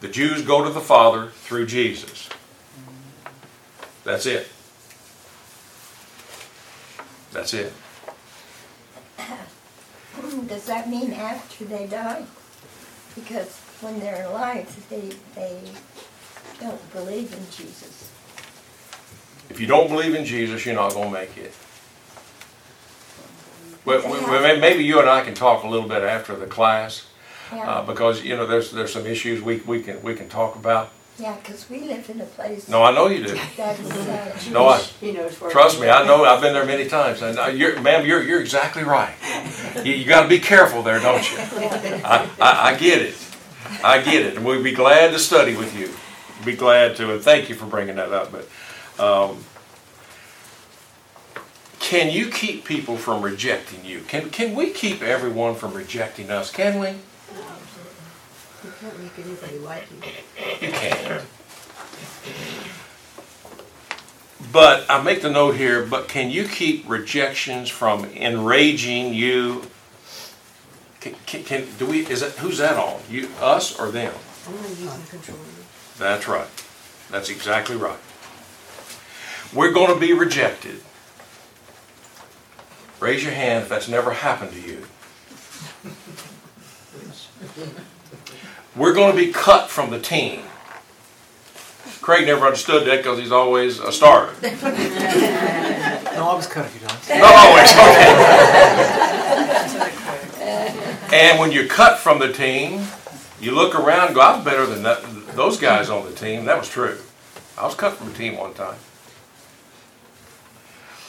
The 0.00 0.08
Jews 0.08 0.42
go 0.42 0.64
to 0.64 0.70
the 0.70 0.80
Father 0.80 1.28
through 1.28 1.66
Jesus. 1.66 2.28
That's 4.04 4.26
it. 4.26 4.48
That's 7.32 7.54
it. 7.54 7.72
Does 10.48 10.66
that 10.66 10.90
mean 10.90 11.12
after 11.12 11.64
they 11.64 11.86
die? 11.86 12.24
Because 13.14 13.58
when 13.80 14.00
they're 14.00 14.26
alive, 14.26 14.86
they, 14.90 15.10
they 15.34 15.60
don't 16.60 16.92
believe 16.92 17.32
in 17.32 17.44
Jesus. 17.50 18.10
If 19.50 19.60
you 19.60 19.66
don't 19.66 19.88
believe 19.88 20.14
in 20.14 20.24
Jesus, 20.24 20.64
you're 20.64 20.74
not 20.74 20.94
going 20.94 21.12
to 21.12 21.20
make 21.20 21.36
it. 21.36 21.52
Well, 23.84 24.00
well, 24.08 24.22
well, 24.30 24.58
maybe 24.60 24.84
you 24.84 25.00
and 25.00 25.08
I 25.08 25.22
can 25.24 25.34
talk 25.34 25.64
a 25.64 25.68
little 25.68 25.88
bit 25.88 26.02
after 26.02 26.36
the 26.36 26.46
class, 26.46 27.06
Yeah, 27.52 27.68
uh, 27.68 27.82
because 27.86 28.22
you 28.24 28.36
know 28.36 28.46
there's 28.46 28.70
there's 28.70 28.92
some 28.92 29.06
issues 29.06 29.42
we, 29.42 29.56
we 29.66 29.82
can 29.82 30.02
we 30.02 30.14
can 30.14 30.28
talk 30.28 30.54
about. 30.56 30.90
yeah, 31.18 31.36
because 31.36 31.68
we 31.68 31.80
live 31.80 32.08
in 32.08 32.20
a 32.20 32.24
place 32.24 32.68
No, 32.68 32.82
I 32.82 32.92
know 32.92 33.08
you 33.08 33.26
do. 33.26 33.34
that 33.56 33.78
is 33.80 33.90
uh, 33.90 34.30
Jewish. 34.34 34.50
No, 34.50 34.68
I 34.68 34.78
He 35.00 35.12
knows 35.12 35.40
where. 35.40 35.50
trust 35.50 35.80
me. 35.80 35.88
I 35.88 36.06
know. 36.06 36.24
I've 36.24 36.40
been 36.40 36.54
there 36.54 36.64
many 36.66 36.88
times, 36.88 37.22
and 37.22 37.38
uh, 37.38 37.46
you're, 37.46 37.80
ma'am, 37.80 38.06
you're 38.06 38.22
you're 38.22 38.40
exactly 38.40 38.84
right. 38.84 39.14
You, 39.84 39.94
you 39.94 40.04
got 40.04 40.22
to 40.22 40.28
be 40.28 40.38
careful 40.38 40.82
there, 40.82 41.00
don't 41.00 41.24
you? 41.32 41.38
I, 42.04 42.28
I 42.40 42.50
I 42.72 42.76
get 42.76 43.00
it. 43.02 43.16
I 43.82 44.00
get 44.02 44.22
it, 44.26 44.36
and 44.36 44.44
we'd 44.46 44.62
be 44.62 44.72
glad 44.72 45.10
to 45.12 45.18
study 45.18 45.56
with 45.56 45.72
you. 45.76 45.88
Be 46.44 46.54
glad 46.56 46.94
to, 46.96 47.12
and 47.14 47.22
thank 47.22 47.48
you 47.48 47.54
for 47.56 47.66
bringing 47.66 47.96
that 47.96 48.12
up. 48.12 48.30
But 48.30 48.44
um, 49.02 49.38
can 51.92 52.10
you 52.10 52.30
keep 52.30 52.64
people 52.64 52.96
from 52.96 53.20
rejecting 53.20 53.84
you? 53.84 54.00
Can 54.00 54.30
can 54.30 54.54
we 54.54 54.70
keep 54.70 55.02
everyone 55.02 55.54
from 55.54 55.74
rejecting 55.74 56.30
us? 56.30 56.50
Can 56.50 56.80
we? 56.80 56.88
You 56.88 58.72
can't 58.80 58.98
make 58.98 59.18
anybody 59.18 59.58
like 59.58 59.84
you. 59.90 60.68
You 60.68 60.72
can't. 60.72 61.22
But 64.50 64.86
I 64.88 65.02
make 65.02 65.20
the 65.20 65.28
note 65.28 65.56
here, 65.56 65.84
but 65.84 66.08
can 66.08 66.30
you 66.30 66.48
keep 66.48 66.88
rejections 66.88 67.68
from 67.68 68.06
enraging 68.06 69.12
you? 69.12 69.64
Can, 71.00 71.14
can, 71.26 71.44
can 71.44 71.66
do 71.78 71.84
we, 71.84 72.06
is 72.06 72.20
that, 72.20 72.32
who's 72.32 72.56
that 72.56 72.78
on? 72.78 73.00
You, 73.10 73.28
us 73.38 73.78
or 73.78 73.90
them? 73.90 74.14
I'm 74.46 75.02
control. 75.08 75.38
That's 75.98 76.26
right. 76.26 76.48
That's 77.10 77.28
exactly 77.28 77.76
right. 77.76 77.98
We're 79.52 79.72
going 79.72 79.92
to 79.92 80.00
be 80.00 80.14
rejected. 80.14 80.80
Raise 83.02 83.24
your 83.24 83.32
hand 83.32 83.64
if 83.64 83.68
that's 83.68 83.88
never 83.88 84.12
happened 84.12 84.52
to 84.52 84.60
you. 84.60 84.86
We're 88.76 88.92
going 88.94 89.10
to 89.10 89.16
be 89.16 89.32
cut 89.32 89.68
from 89.68 89.90
the 89.90 89.98
team. 89.98 90.42
Craig 92.00 92.26
never 92.26 92.46
understood 92.46 92.86
that 92.86 92.98
because 92.98 93.18
he's 93.18 93.32
always 93.32 93.80
a 93.80 93.90
starter. 93.90 94.32
No, 96.12 96.28
I 96.28 96.34
was 96.34 96.46
cut 96.46 96.66
a 96.66 96.68
few 96.68 96.86
times. 96.86 97.08
Not 97.08 97.34
always, 97.34 97.72
okay. 97.72 98.12
And 101.16 101.40
when 101.40 101.50
you're 101.50 101.66
cut 101.66 101.98
from 101.98 102.18
the 102.18 102.30
team, 102.32 102.86
you 103.40 103.52
look 103.52 103.74
around 103.74 104.08
and 104.08 104.14
go, 104.14 104.20
I'm 104.20 104.44
better 104.44 104.66
than 104.66 104.82
that, 104.84 105.02
those 105.34 105.58
guys 105.58 105.88
on 105.88 106.04
the 106.04 106.12
team. 106.12 106.44
That 106.44 106.58
was 106.58 106.68
true. 106.68 106.98
I 107.58 107.64
was 107.64 107.74
cut 107.74 107.94
from 107.94 108.12
the 108.12 108.14
team 108.14 108.36
one 108.36 108.52
time. 108.52 108.76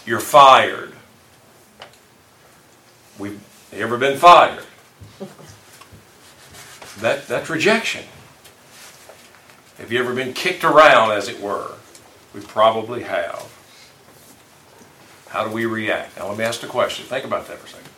You're 0.06 0.22
fired. 0.22 0.93
We've 3.20 3.42
ever 3.72 3.98
been 3.98 4.18
fired? 4.18 4.64
That, 7.00 7.28
that's 7.28 7.50
rejection. 7.50 8.04
Have 9.78 9.92
you 9.92 10.00
ever 10.00 10.14
been 10.14 10.34
kicked 10.34 10.64
around, 10.64 11.12
as 11.12 11.28
it 11.28 11.42
were? 11.42 11.74
We 12.34 12.42
probably 12.42 13.04
have. 13.04 13.52
How 15.30 15.48
do 15.48 15.52
we 15.52 15.66
react? 15.66 16.18
Now, 16.18 16.30
let 16.30 16.38
me 16.38 16.44
ask 16.44 16.62
the 16.62 16.68
question. 16.68 17.06
Think 17.06 17.26
about 17.26 17.48
that 17.48 17.58
for 17.58 17.66
a 17.66 17.70
second. 17.70 17.90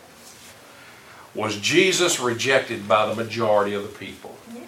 Was 1.33 1.57
Jesus 1.57 2.19
rejected 2.19 2.87
by 2.87 3.05
the 3.07 3.15
majority 3.15 3.73
of 3.73 3.83
the 3.83 3.89
people? 3.89 4.37
Yes. 4.53 4.65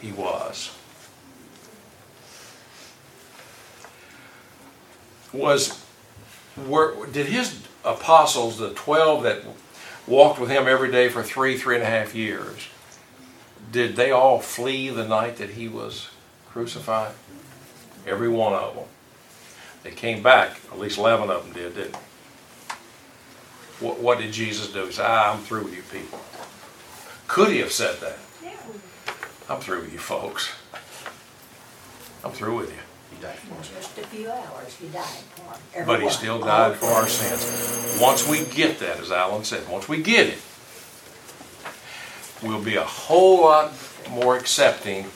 He 0.00 0.12
was. 0.12 0.70
Was 5.32 5.82
were 6.66 7.06
did 7.06 7.26
his 7.26 7.67
apostles, 7.84 8.58
the 8.58 8.70
twelve 8.70 9.22
that 9.22 9.42
walked 10.06 10.40
with 10.40 10.50
him 10.50 10.66
every 10.66 10.90
day 10.90 11.08
for 11.08 11.22
three, 11.22 11.56
three 11.56 11.74
and 11.74 11.84
a 11.84 11.86
half 11.86 12.14
years, 12.14 12.68
did 13.70 13.96
they 13.96 14.10
all 14.10 14.40
flee 14.40 14.88
the 14.88 15.06
night 15.06 15.36
that 15.36 15.50
he 15.50 15.68
was 15.68 16.08
crucified? 16.48 17.14
Every 18.06 18.28
one 18.28 18.54
of 18.54 18.74
them. 18.74 18.84
They 19.82 19.90
came 19.90 20.22
back, 20.22 20.58
at 20.72 20.78
least 20.78 20.98
11 20.98 21.30
of 21.30 21.44
them 21.44 21.52
did, 21.52 21.74
didn't 21.74 21.92
they? 21.92 21.98
What, 23.80 24.00
what 24.00 24.18
did 24.18 24.32
Jesus 24.32 24.72
do? 24.72 24.86
He 24.86 24.92
said, 24.92 25.06
ah, 25.06 25.32
I'm 25.32 25.40
through 25.40 25.64
with 25.64 25.76
you 25.76 25.82
people. 25.82 26.18
Could 27.28 27.50
he 27.50 27.58
have 27.58 27.72
said 27.72 28.00
that? 28.00 28.18
I'm 29.48 29.60
through 29.60 29.82
with 29.82 29.92
you 29.92 29.98
folks. 29.98 30.50
I'm 32.24 32.32
through 32.32 32.56
with 32.56 32.70
you. 32.70 32.87
He 33.18 33.24
died 33.24 33.38
for 33.38 33.58
us. 33.58 33.70
Just 33.70 33.98
a 33.98 34.06
few 34.06 34.30
hours, 34.30 34.76
he 34.76 34.88
died 34.88 35.04
for 35.04 35.78
him. 35.78 35.86
But 35.86 36.02
he 36.02 36.08
still 36.10 36.38
died 36.38 36.76
for 36.76 36.86
our 36.86 37.08
sins. 37.08 38.00
Once 38.00 38.28
we 38.28 38.44
get 38.44 38.78
that, 38.78 39.00
as 39.00 39.10
Alan 39.10 39.42
said, 39.44 39.68
once 39.68 39.88
we 39.88 40.02
get 40.02 40.28
it, 40.28 40.38
we'll 42.42 42.62
be 42.62 42.76
a 42.76 42.84
whole 42.84 43.42
lot 43.42 43.72
more 44.10 44.36
accepting 44.36 45.06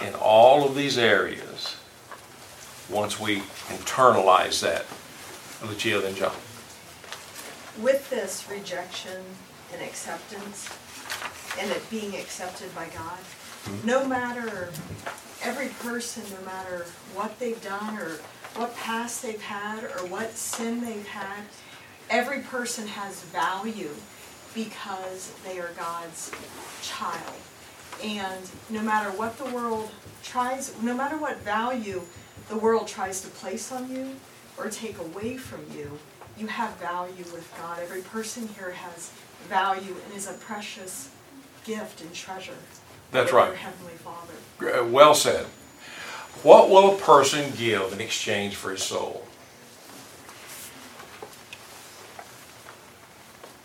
in 0.00 0.14
all 0.14 0.66
of 0.66 0.74
these 0.74 0.96
areas 0.96 1.76
once 2.88 3.20
we 3.20 3.40
internalize 3.68 4.60
that. 4.62 4.86
Lucia, 5.68 6.00
then 6.00 6.14
John. 6.14 6.32
With 7.82 8.08
this 8.08 8.48
rejection 8.50 9.22
and 9.74 9.82
acceptance, 9.82 10.70
and 11.60 11.70
it 11.70 11.82
being 11.90 12.16
accepted 12.16 12.74
by 12.74 12.86
God, 12.86 13.18
no 13.84 14.06
matter, 14.06 14.70
every 15.42 15.68
person, 15.68 16.22
no 16.38 16.44
matter 16.44 16.86
what 17.14 17.38
they've 17.38 17.62
done 17.62 17.98
or 17.98 18.18
what 18.56 18.74
past 18.76 19.22
they've 19.22 19.42
had 19.42 19.84
or 19.84 20.06
what 20.06 20.32
sin 20.32 20.80
they've 20.80 21.06
had, 21.06 21.44
every 22.08 22.40
person 22.40 22.86
has 22.86 23.22
value 23.24 23.90
because 24.54 25.32
they 25.44 25.58
are 25.58 25.70
God's 25.78 26.30
child. 26.82 27.36
And 28.02 28.50
no 28.70 28.82
matter 28.82 29.10
what 29.10 29.38
the 29.38 29.44
world 29.46 29.90
tries, 30.22 30.74
no 30.82 30.94
matter 30.94 31.16
what 31.16 31.38
value 31.38 32.02
the 32.48 32.56
world 32.56 32.88
tries 32.88 33.20
to 33.20 33.28
place 33.28 33.70
on 33.70 33.90
you 33.90 34.16
or 34.58 34.68
take 34.68 34.98
away 34.98 35.36
from 35.36 35.60
you, 35.76 35.98
you 36.38 36.46
have 36.46 36.74
value 36.76 37.24
with 37.32 37.52
God. 37.60 37.78
Every 37.82 38.02
person 38.02 38.48
here 38.56 38.70
has 38.72 39.10
value 39.48 39.94
and 40.04 40.16
is 40.16 40.26
a 40.28 40.32
precious 40.34 41.10
gift 41.64 42.00
and 42.00 42.12
treasure. 42.14 42.56
That's 43.10 43.32
right. 43.32 43.48
Your 43.48 43.56
Heavenly 43.56 43.92
Father. 43.94 44.80
Uh, 44.80 44.84
Well 44.86 45.14
said. 45.14 45.46
What 46.42 46.70
will 46.70 46.94
a 46.94 46.98
person 46.98 47.52
give 47.56 47.92
in 47.92 48.00
exchange 48.00 48.56
for 48.56 48.70
his 48.70 48.82
soul? 48.82 49.26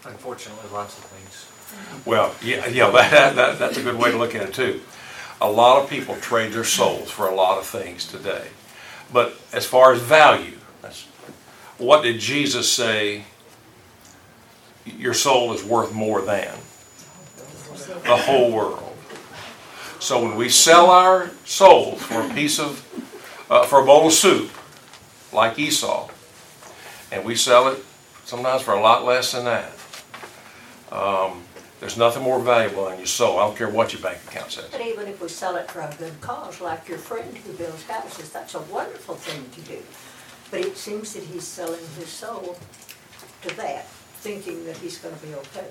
Unfortunately, 0.03 0.69
lots 0.73 0.97
of 0.97 1.05
things. 1.05 1.51
Well, 2.05 2.35
yeah, 2.43 2.67
yeah, 2.67 2.89
that, 2.91 3.35
that, 3.35 3.59
that's 3.59 3.77
a 3.77 3.83
good 3.83 3.97
way 3.97 4.11
to 4.11 4.17
look 4.17 4.35
at 4.35 4.49
it 4.49 4.53
too. 4.53 4.81
A 5.41 5.49
lot 5.49 5.81
of 5.83 5.89
people 5.89 6.15
trade 6.15 6.51
their 6.53 6.63
souls 6.63 7.09
for 7.09 7.27
a 7.27 7.35
lot 7.35 7.57
of 7.57 7.65
things 7.65 8.05
today. 8.05 8.47
But 9.11 9.39
as 9.53 9.65
far 9.65 9.93
as 9.93 10.01
value, 10.01 10.57
that's, 10.81 11.03
what 11.77 12.03
did 12.03 12.19
Jesus 12.19 12.71
say? 12.71 13.25
Your 14.85 15.13
soul 15.13 15.53
is 15.53 15.63
worth 15.63 15.93
more 15.93 16.21
than 16.21 16.55
the 18.03 18.17
whole 18.17 18.51
world. 18.51 18.84
So 20.05 20.21
when 20.21 20.35
we 20.35 20.49
sell 20.49 20.91
our 20.91 21.31
souls 21.45 21.99
for 21.99 22.21
a 22.21 22.29
piece 22.31 22.59
of, 22.59 22.77
uh, 23.49 23.65
for 23.65 23.81
a 23.81 23.85
bowl 23.85 24.05
of 24.05 24.13
soup, 24.13 24.51
like 25.33 25.57
Esau, 25.57 26.11
and 27.11 27.25
we 27.25 27.35
sell 27.35 27.69
it 27.69 27.83
sometimes 28.23 28.61
for 28.61 28.75
a 28.75 28.79
lot 28.79 29.03
less 29.03 29.31
than 29.31 29.45
that, 29.45 29.71
um, 30.91 31.41
there's 31.79 31.97
nothing 31.97 32.21
more 32.21 32.39
valuable 32.39 32.85
than 32.85 32.99
your 32.99 33.07
soul. 33.07 33.39
I 33.39 33.47
don't 33.47 33.57
care 33.57 33.67
what 33.67 33.93
your 33.93 34.01
bank 34.03 34.19
account 34.27 34.51
says. 34.51 34.69
But 34.69 34.81
even 34.81 35.07
if 35.07 35.19
we 35.19 35.27
sell 35.27 35.55
it 35.55 35.71
for 35.71 35.81
a 35.81 35.91
good 35.97 36.21
cause, 36.21 36.61
like 36.61 36.87
your 36.87 36.99
friend 36.99 37.35
who 37.39 37.53
builds 37.53 37.81
houses, 37.85 38.29
that's 38.29 38.53
a 38.53 38.61
wonderful 38.61 39.15
thing 39.15 39.49
to 39.55 39.61
do. 39.61 39.81
But 40.51 40.59
it 40.59 40.77
seems 40.77 41.13
that 41.15 41.23
he's 41.23 41.45
selling 41.45 41.81
his 41.97 42.09
soul 42.09 42.59
to 43.41 43.55
that, 43.55 43.87
thinking 44.17 44.65
that 44.65 44.77
he's 44.77 44.99
gonna 44.99 45.15
be 45.15 45.33
okay. 45.33 45.65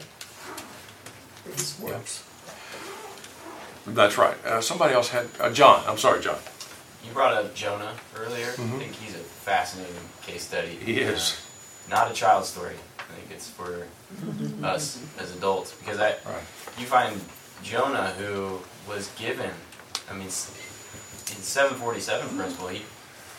His 1.44 1.79
works. 1.79 2.25
That's 3.87 4.16
right. 4.18 4.37
Uh, 4.44 4.61
somebody 4.61 4.94
else 4.94 5.09
had, 5.11 5.27
uh, 5.40 5.51
John, 5.51 5.83
I'm 5.87 5.99
sorry, 5.99 6.20
John. 6.23 6.38
You 7.07 7.12
brought 7.12 7.35
up 7.35 7.55
Jonah 7.55 7.92
earlier. 8.16 8.47
Mhm. 8.53 8.77
I 8.77 8.79
think 8.79 8.94
he's 8.94 9.14
a 9.14 9.18
fascinating 9.18 10.09
case 10.27 10.42
study. 10.44 10.79
He 10.83 11.01
is. 11.01 11.33
Uh, 11.88 11.90
not 11.90 12.11
a 12.11 12.14
child 12.14 12.47
story. 12.47 12.77
I 12.99 13.14
think 13.20 13.31
it's 13.31 13.49
for 13.49 13.87
us 14.62 14.99
as 15.18 15.33
adults 15.37 15.73
because 15.73 16.01
I, 16.01 16.11
Right. 16.25 16.42
you 16.79 16.87
find 16.87 17.20
Jonah 17.62 18.12
who 18.18 18.61
was 18.88 19.09
given. 19.18 19.51
I 20.11 20.14
mean, 20.14 20.29
in 20.29 20.31
747 21.42 22.37
principle, 22.37 22.68
he 22.68 22.85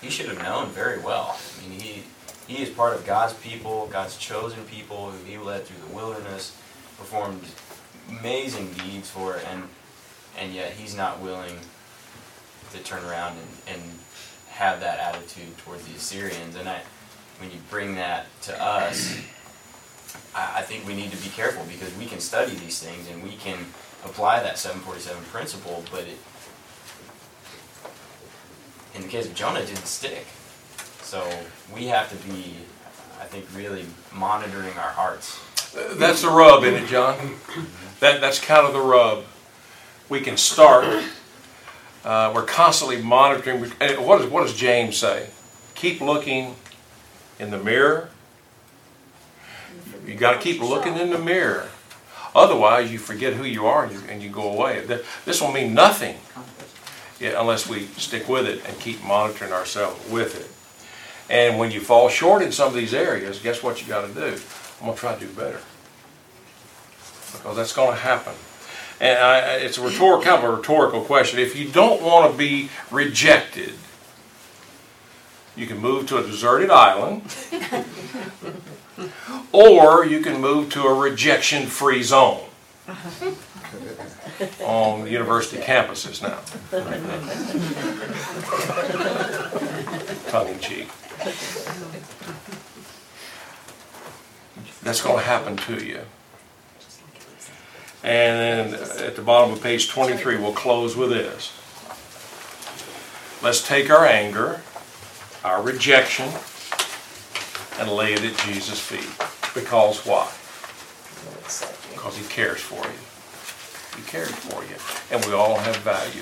he 0.01 0.10
should 0.12 0.27
have 0.27 0.41
known 0.43 0.69
very 0.69 0.99
well. 0.99 1.39
I 1.58 1.67
mean, 1.67 1.79
he 1.79 2.03
he 2.47 2.62
is 2.62 2.69
part 2.69 2.93
of 2.93 3.05
God's 3.08 3.34
people, 3.34 3.88
God's 3.88 4.17
chosen 4.17 4.63
people 4.65 5.10
who 5.10 5.23
He 5.25 5.38
led 5.39 5.65
through 5.65 5.79
the 5.89 5.95
wilderness, 5.95 6.51
performed 6.99 7.43
amazing 8.10 8.73
deeds 8.73 9.10
for, 9.10 9.38
and 9.49 9.67
and 10.39 10.53
yet 10.53 10.71
he's 10.71 10.95
not 10.95 11.21
willing 11.21 11.57
to 12.73 12.79
turn 12.79 13.03
around 13.05 13.37
and, 13.37 13.75
and 13.75 13.91
have 14.49 14.79
that 14.81 14.99
attitude 14.99 15.57
towards 15.59 15.85
the 15.85 15.95
Assyrians. 15.95 16.55
And 16.55 16.67
I, 16.67 16.81
when 17.39 17.51
you 17.51 17.57
bring 17.69 17.95
that 17.95 18.27
to 18.43 18.63
us, 18.63 19.17
I, 20.33 20.59
I 20.59 20.61
think 20.61 20.87
we 20.87 20.95
need 20.95 21.11
to 21.11 21.17
be 21.17 21.29
careful 21.29 21.65
because 21.65 21.95
we 21.97 22.05
can 22.05 22.19
study 22.19 22.55
these 22.55 22.81
things 22.81 23.09
and 23.09 23.23
we 23.23 23.31
can 23.31 23.57
apply 24.03 24.41
that 24.41 24.57
747 24.57 25.23
principle, 25.25 25.83
but 25.91 26.01
it, 26.01 26.17
in 28.93 29.01
the 29.01 29.07
case 29.07 29.25
of 29.25 29.35
Jonah, 29.35 29.59
it 29.59 29.67
didn't 29.67 29.87
stick. 29.87 30.25
So 31.01 31.27
we 31.73 31.85
have 31.87 32.09
to 32.09 32.27
be, 32.27 32.55
I 33.19 33.25
think, 33.25 33.45
really 33.55 33.85
monitoring 34.13 34.77
our 34.77 34.91
hearts. 34.91 35.39
That's 35.97 36.21
the 36.21 36.29
rub 36.29 36.63
in 36.63 36.73
it, 36.75 36.87
John. 36.87 37.17
Mm-hmm. 37.17 37.63
That, 37.99 38.21
that's 38.21 38.39
kind 38.39 38.65
of 38.65 38.73
the 38.73 38.79
rub. 38.79 39.25
We 40.09 40.21
can 40.21 40.37
start. 40.37 41.03
Uh, 42.03 42.31
we're 42.35 42.45
constantly 42.45 43.01
monitoring. 43.01 43.71
and 43.79 44.05
What 44.05 44.29
does, 44.29 44.53
James 44.55 44.97
say? 44.97 45.29
Keep 45.73 46.01
looking 46.01 46.55
in 47.39 47.51
the 47.51 47.57
mirror. 47.57 48.09
You 50.05 50.15
got 50.15 50.33
to 50.33 50.39
keep 50.39 50.61
looking 50.61 50.97
in 50.97 51.09
the 51.09 51.17
mirror. 51.17 51.69
Otherwise, 52.35 52.91
you 52.91 52.99
forget 52.99 53.33
who 53.33 53.43
you 53.43 53.65
are 53.65 53.85
and 53.85 53.93
you, 53.93 54.01
and 54.09 54.21
you 54.21 54.29
go 54.29 54.51
away. 54.51 54.85
This 55.25 55.41
will 55.41 55.51
mean 55.51 55.73
nothing 55.73 56.17
unless 57.21 57.67
we 57.67 57.85
stick 57.97 58.27
with 58.29 58.45
it 58.45 58.61
and 58.67 58.79
keep 58.79 59.03
monitoring 59.03 59.51
ourselves 59.51 60.07
with 60.11 60.39
it. 60.39 60.51
And 61.33 61.57
when 61.57 61.71
you 61.71 61.79
fall 61.79 62.09
short 62.09 62.43
in 62.43 62.51
some 62.51 62.67
of 62.67 62.75
these 62.75 62.93
areas, 62.93 63.39
guess 63.39 63.63
what 63.63 63.81
you 63.81 63.87
got 63.87 64.07
to 64.07 64.13
do? 64.13 64.37
I'm 64.79 64.85
going 64.85 64.93
to 64.93 64.99
try 64.99 65.15
to 65.15 65.19
do 65.19 65.31
better. 65.31 65.61
Because 67.31 67.55
that's 67.55 67.73
going 67.73 67.91
to 67.91 68.01
happen. 68.01 68.33
And 68.99 69.19
I, 69.19 69.39
it's 69.55 69.77
a 69.77 69.81
rhetorical, 69.81 70.23
kind 70.23 70.43
of 70.43 70.49
a 70.49 70.55
rhetorical 70.55 71.01
question. 71.01 71.39
If 71.39 71.55
you 71.55 71.69
don't 71.69 72.01
want 72.01 72.31
to 72.31 72.38
be 72.38 72.69
rejected, 72.91 73.73
you 75.55 75.67
can 75.67 75.79
move 75.79 76.08
to 76.08 76.17
a 76.17 76.23
deserted 76.23 76.69
island, 76.69 77.23
or 79.51 80.05
you 80.05 80.21
can 80.21 80.39
move 80.39 80.69
to 80.71 80.84
a 80.84 80.93
rejection-free 80.93 82.03
zone 82.03 82.41
on 84.63 85.08
university 85.08 85.62
campuses 85.62 86.21
now. 86.21 86.39
Tongue 90.29 90.49
in 90.49 90.60
cheek. 90.60 90.89
That's 94.84 95.01
going 95.01 95.17
to 95.17 95.23
happen 95.23 95.58
to 95.58 95.84
you. 95.84 96.01
And 98.05 98.71
then 98.71 98.79
at 99.03 99.15
the 99.15 99.23
bottom 99.23 99.51
of 99.51 99.63
page 99.63 99.89
23, 99.89 100.37
we'll 100.37 100.53
close 100.53 100.95
with 100.95 101.09
this. 101.09 101.51
Let's 103.41 103.67
take 103.67 103.89
our 103.89 104.05
anger, 104.05 104.61
our 105.43 105.59
rejection, 105.63 106.29
and 107.79 107.89
lay 107.89 108.13
it 108.13 108.23
at 108.23 108.37
Jesus' 108.45 108.79
feet. 108.79 109.09
Because 109.55 110.05
why? 110.05 110.29
Because 111.91 112.15
He 112.15 112.25
cares 112.27 112.61
for 112.61 112.75
you. 112.75 112.99
He 113.97 114.07
cares 114.07 114.35
for 114.35 114.61
you. 114.63 114.77
And 115.09 115.25
we 115.25 115.33
all 115.33 115.57
have 115.57 115.77
value. 115.77 116.21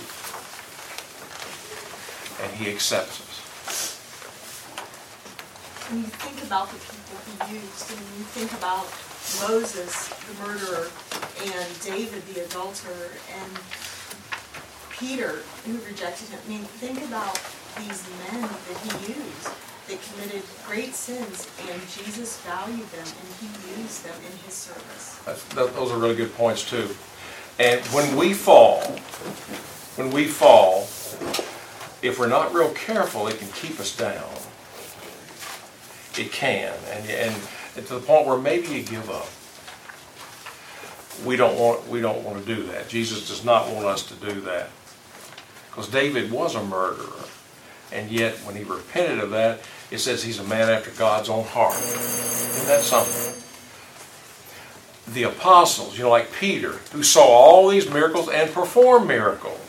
And 2.42 2.56
He 2.56 2.72
accepts 2.74 3.20
us. 3.20 3.33
When 5.90 6.00
you 6.00 6.08
think 6.08 6.42
about 6.48 6.72
the 6.72 6.80
people 6.80 7.18
he 7.48 7.60
used, 7.60 7.92
and 7.92 8.00
you 8.18 8.24
think 8.32 8.52
about 8.56 8.88
Moses, 9.44 10.10
the 10.26 10.34
murderer, 10.42 10.88
and 11.44 11.70
David, 11.84 12.24
the 12.34 12.46
adulterer, 12.46 13.12
and 13.36 13.52
Peter, 14.92 15.44
who 15.66 15.78
rejected 15.86 16.30
him. 16.30 16.40
I 16.40 16.50
mean, 16.50 16.64
think 16.80 17.04
about 17.04 17.36
these 17.78 18.08
men 18.32 18.42
that 18.42 18.78
he 18.80 19.12
used 19.12 19.50
that 19.88 20.00
committed 20.02 20.44
great 20.66 20.96
sins, 20.96 21.52
and 21.68 21.82
Jesus 21.92 22.40
valued 22.42 22.88
them, 22.92 23.04
and 23.06 23.28
he 23.44 23.48
used 23.82 24.06
them 24.06 24.16
in 24.24 24.38
his 24.46 24.54
service. 24.54 25.20
That, 25.54 25.76
those 25.76 25.92
are 25.92 25.98
really 25.98 26.16
good 26.16 26.34
points 26.36 26.68
too. 26.68 26.96
And 27.60 27.82
when 27.88 28.16
we 28.16 28.34
fall, 28.34 28.82
when 29.98 30.12
we 30.12 30.26
fall, 30.28 30.88
if 32.02 32.18
we're 32.20 32.28
not 32.28 32.54
real 32.54 32.72
careful, 32.72 33.28
it 33.28 33.38
can 33.38 33.50
keep 33.50 33.80
us 33.80 33.96
down. 33.96 34.24
It 36.18 36.32
can, 36.32 36.74
and 36.92 37.10
and 37.10 37.36
to 37.88 37.96
the 37.96 38.00
point 38.00 38.28
where 38.28 38.38
maybe 38.38 38.68
you 38.68 38.84
give 38.84 39.10
up. 39.10 39.28
We 41.26 41.36
don't 41.36 41.58
want 41.58 41.88
we 41.88 42.02
don't 42.02 42.24
want 42.24 42.46
to 42.46 42.56
do 42.56 42.64
that. 42.68 42.88
Jesus 42.88 43.28
does 43.28 43.44
not 43.44 43.70
want 43.70 43.86
us 43.86 44.06
to 44.08 44.14
do 44.16 44.42
that, 44.42 44.70
because 45.70 45.88
David 45.90 46.32
was 46.32 46.56
a 46.56 46.64
murderer, 46.64 47.26
and 47.92 48.12
yet 48.12 48.36
when 48.46 48.56
he 48.56 48.64
repented 48.64 49.20
of 49.20 49.32
that, 49.32 49.62
it 49.90 50.00
says 50.00 50.24
he's 50.24 50.40
a 50.40 50.44
man 50.44 50.70
after 50.70 50.92
God's 50.92 51.30
own 51.30 51.46
heart. 51.46 51.76
Isn't 51.76 52.68
that 52.68 52.82
something? 52.82 53.44
the 55.08 55.24
apostles, 55.24 55.98
you 55.98 56.04
know, 56.04 56.10
like 56.10 56.32
Peter, 56.34 56.74
who 56.92 57.04
saw 57.04 57.26
all 57.26 57.68
these 57.68 57.90
miracles 57.90 58.30
and 58.30 58.52
performed 58.52 59.08
miracles, 59.08 59.60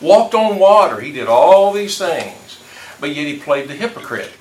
walked 0.00 0.34
on 0.34 0.58
water, 0.58 1.00
he 1.00 1.12
did 1.12 1.26
all 1.26 1.72
these 1.72 1.98
things, 1.98 2.60
but 3.00 3.14
yet 3.14 3.26
he 3.26 3.38
played 3.38 3.68
the 3.68 3.74
hypocrite. 3.74 4.32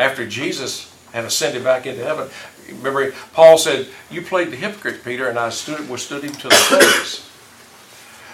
After 0.00 0.26
Jesus 0.26 0.90
had 1.12 1.26
ascended 1.26 1.62
back 1.62 1.84
into 1.84 2.02
heaven, 2.02 2.30
remember, 2.68 3.12
Paul 3.34 3.58
said, 3.58 3.86
You 4.10 4.22
played 4.22 4.50
the 4.50 4.56
hypocrite, 4.56 5.04
Peter, 5.04 5.28
and 5.28 5.38
I 5.38 5.50
stood, 5.50 5.90
withstood 5.90 6.24
him 6.24 6.32
to 6.32 6.48
the 6.48 6.54
face. 6.54 7.30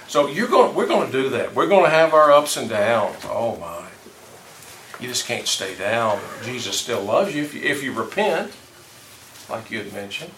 So 0.06 0.28
you're 0.28 0.46
going, 0.46 0.76
we're 0.76 0.86
going 0.86 1.10
to 1.10 1.22
do 1.22 1.28
that. 1.30 1.56
We're 1.56 1.66
going 1.66 1.82
to 1.82 1.90
have 1.90 2.14
our 2.14 2.30
ups 2.30 2.56
and 2.56 2.68
downs. 2.70 3.16
Oh 3.24 3.56
my. 3.56 3.88
You 5.00 5.08
just 5.08 5.26
can't 5.26 5.48
stay 5.48 5.74
down. 5.74 6.20
Jesus 6.44 6.78
still 6.78 7.02
loves 7.02 7.34
you 7.34 7.42
if 7.42 7.52
you, 7.52 7.62
if 7.62 7.82
you 7.82 7.92
repent 7.92 8.52
like 9.50 9.68
you 9.68 9.78
had 9.78 9.92
mentioned. 9.92 10.30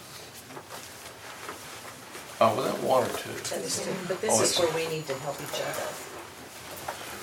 Oh, 2.41 2.55
was 2.55 2.65
that 2.65 2.83
one 2.83 3.03
or 3.03 3.13
two? 3.13 3.29
But 3.29 4.17
Oh, 4.23 4.39
this 4.39 4.53
is 4.53 4.59
where 4.59 4.73
we 4.73 4.87
need 4.87 5.05
to 5.05 5.13
help 5.13 5.37
each 5.39 5.61
other. 5.61 6.08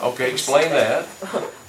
Okay, 0.02 0.30
explain 0.30 0.70
that. 0.70 1.06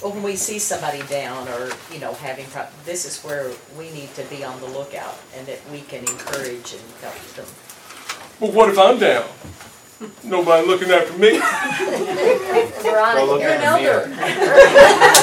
Well, 0.02 0.12
when 0.12 0.22
we 0.22 0.36
see 0.36 0.58
somebody 0.58 1.02
down 1.04 1.48
or, 1.48 1.70
you 1.92 1.98
know, 1.98 2.12
having, 2.14 2.44
pro- 2.46 2.66
this 2.84 3.04
is 3.06 3.22
where 3.24 3.50
we 3.78 3.90
need 3.90 4.14
to 4.14 4.22
be 4.24 4.44
on 4.44 4.60
the 4.60 4.66
lookout 4.66 5.16
and 5.36 5.46
that 5.46 5.58
we 5.72 5.80
can 5.80 6.00
encourage 6.00 6.74
and 6.74 6.82
help 7.00 7.16
them. 7.34 7.46
Well, 8.40 8.52
what 8.52 8.68
if 8.68 8.78
I'm 8.78 8.98
down? 8.98 9.24
Nobody 10.22 10.64
looking 10.64 10.90
after 10.90 11.12
me? 11.18 11.38
Ronnie, 12.92 13.26
look 13.26 13.40
you're 13.40 13.50
in 13.50 13.60
an 13.60 13.82
the 13.82 13.90
elder. 13.90 14.06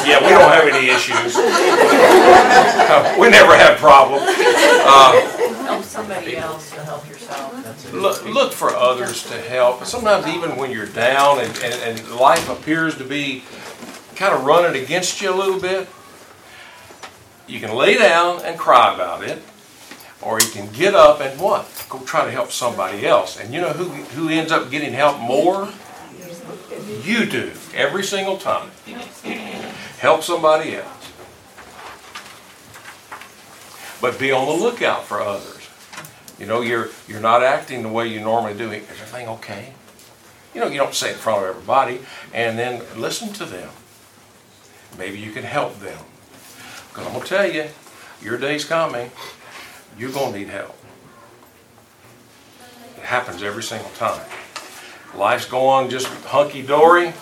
Yeah, 0.05 0.19
we 0.21 0.29
don't 0.29 0.51
have 0.51 0.67
any 0.67 0.89
issues. 0.89 1.35
We 3.17 3.29
never 3.29 3.55
have 3.55 3.77
problems. 3.77 4.23
Uh, 4.27 5.11
Help 5.13 5.34
somebody 5.95 6.37
else 6.37 6.71
to 6.71 6.83
help 6.83 7.07
yourself. 7.07 7.93
Look, 7.93 8.25
look 8.25 8.51
for 8.51 8.75
others 8.75 9.23
to 9.29 9.39
help. 9.41 9.85
Sometimes 9.85 10.27
even 10.27 10.57
when 10.57 10.71
you're 10.71 10.85
down 10.87 11.39
and, 11.39 11.49
and, 11.63 11.99
and 11.99 12.11
life 12.11 12.49
appears 12.49 12.97
to 12.97 13.05
be 13.05 13.43
kind 14.15 14.33
of 14.33 14.43
running 14.43 14.81
against 14.81 15.21
you 15.21 15.33
a 15.33 15.35
little 15.35 15.59
bit, 15.59 15.87
you 17.47 17.59
can 17.59 17.73
lay 17.75 17.97
down 17.97 18.41
and 18.43 18.57
cry 18.57 18.93
about 18.93 19.23
it, 19.23 19.41
or 20.21 20.41
you 20.41 20.47
can 20.47 20.71
get 20.71 20.95
up 20.95 21.21
and 21.21 21.39
what? 21.39 21.85
Go 21.89 21.99
try 21.99 22.25
to 22.25 22.31
help 22.31 22.51
somebody 22.51 23.05
else. 23.05 23.39
And 23.39 23.53
you 23.53 23.61
know 23.61 23.69
who, 23.69 23.85
who 24.15 24.29
ends 24.29 24.51
up 24.51 24.69
getting 24.71 24.93
help 24.93 25.19
more? 25.19 25.69
You 27.03 27.25
do, 27.25 27.51
every 27.73 28.03
single 28.03 28.37
time. 28.37 28.69
Help 29.99 30.23
somebody 30.23 30.75
else. 30.75 30.87
But 34.01 34.19
be 34.19 34.31
on 34.31 34.45
the 34.45 34.63
lookout 34.63 35.05
for 35.05 35.21
others. 35.21 35.54
You 36.39 36.45
know, 36.45 36.61
you're 36.61 36.89
you're 37.07 37.21
not 37.21 37.43
acting 37.43 37.83
the 37.83 37.89
way 37.89 38.07
you 38.07 38.19
normally 38.19 38.57
do. 38.57 38.71
Is 38.71 38.83
everything 38.89 39.27
okay? 39.29 39.73
You 40.53 40.61
know, 40.61 40.67
you 40.67 40.77
don't 40.77 40.93
say 40.93 41.09
it 41.09 41.13
in 41.13 41.17
front 41.17 41.43
of 41.43 41.49
everybody, 41.49 41.99
and 42.33 42.57
then 42.57 42.81
listen 42.97 43.31
to 43.33 43.45
them. 43.45 43.69
Maybe 44.97 45.19
you 45.19 45.31
can 45.31 45.43
help 45.43 45.79
them. 45.79 45.99
Because 46.89 47.07
I'm 47.07 47.13
gonna 47.13 47.25
tell 47.25 47.51
you, 47.51 47.67
your 48.21 48.37
day's 48.37 48.65
coming. 48.65 49.11
You're 49.97 50.11
gonna 50.11 50.37
need 50.37 50.47
help. 50.47 50.77
It 52.97 53.03
happens 53.03 53.43
every 53.43 53.63
single 53.63 53.91
time. 53.91 54.25
Life's 55.15 55.45
going 55.45 55.89
just 55.89 56.07
hunky 56.07 56.61
dory. 56.61 57.13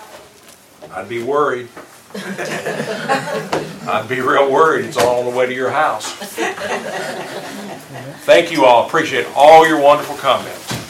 I'd 0.91 1.09
be 1.09 1.21
worried. 1.23 1.69
I'd 2.15 4.05
be 4.07 4.21
real 4.21 4.51
worried. 4.51 4.85
It's 4.85 4.97
all 4.97 5.19
on 5.19 5.31
the 5.31 5.37
way 5.37 5.45
to 5.45 5.53
your 5.53 5.71
house. 5.71 6.37
Thank 8.25 8.51
you 8.51 8.65
all. 8.65 8.87
Appreciate 8.87 9.27
all 9.35 9.67
your 9.67 9.79
wonderful 9.79 10.15
comments. 10.17 10.82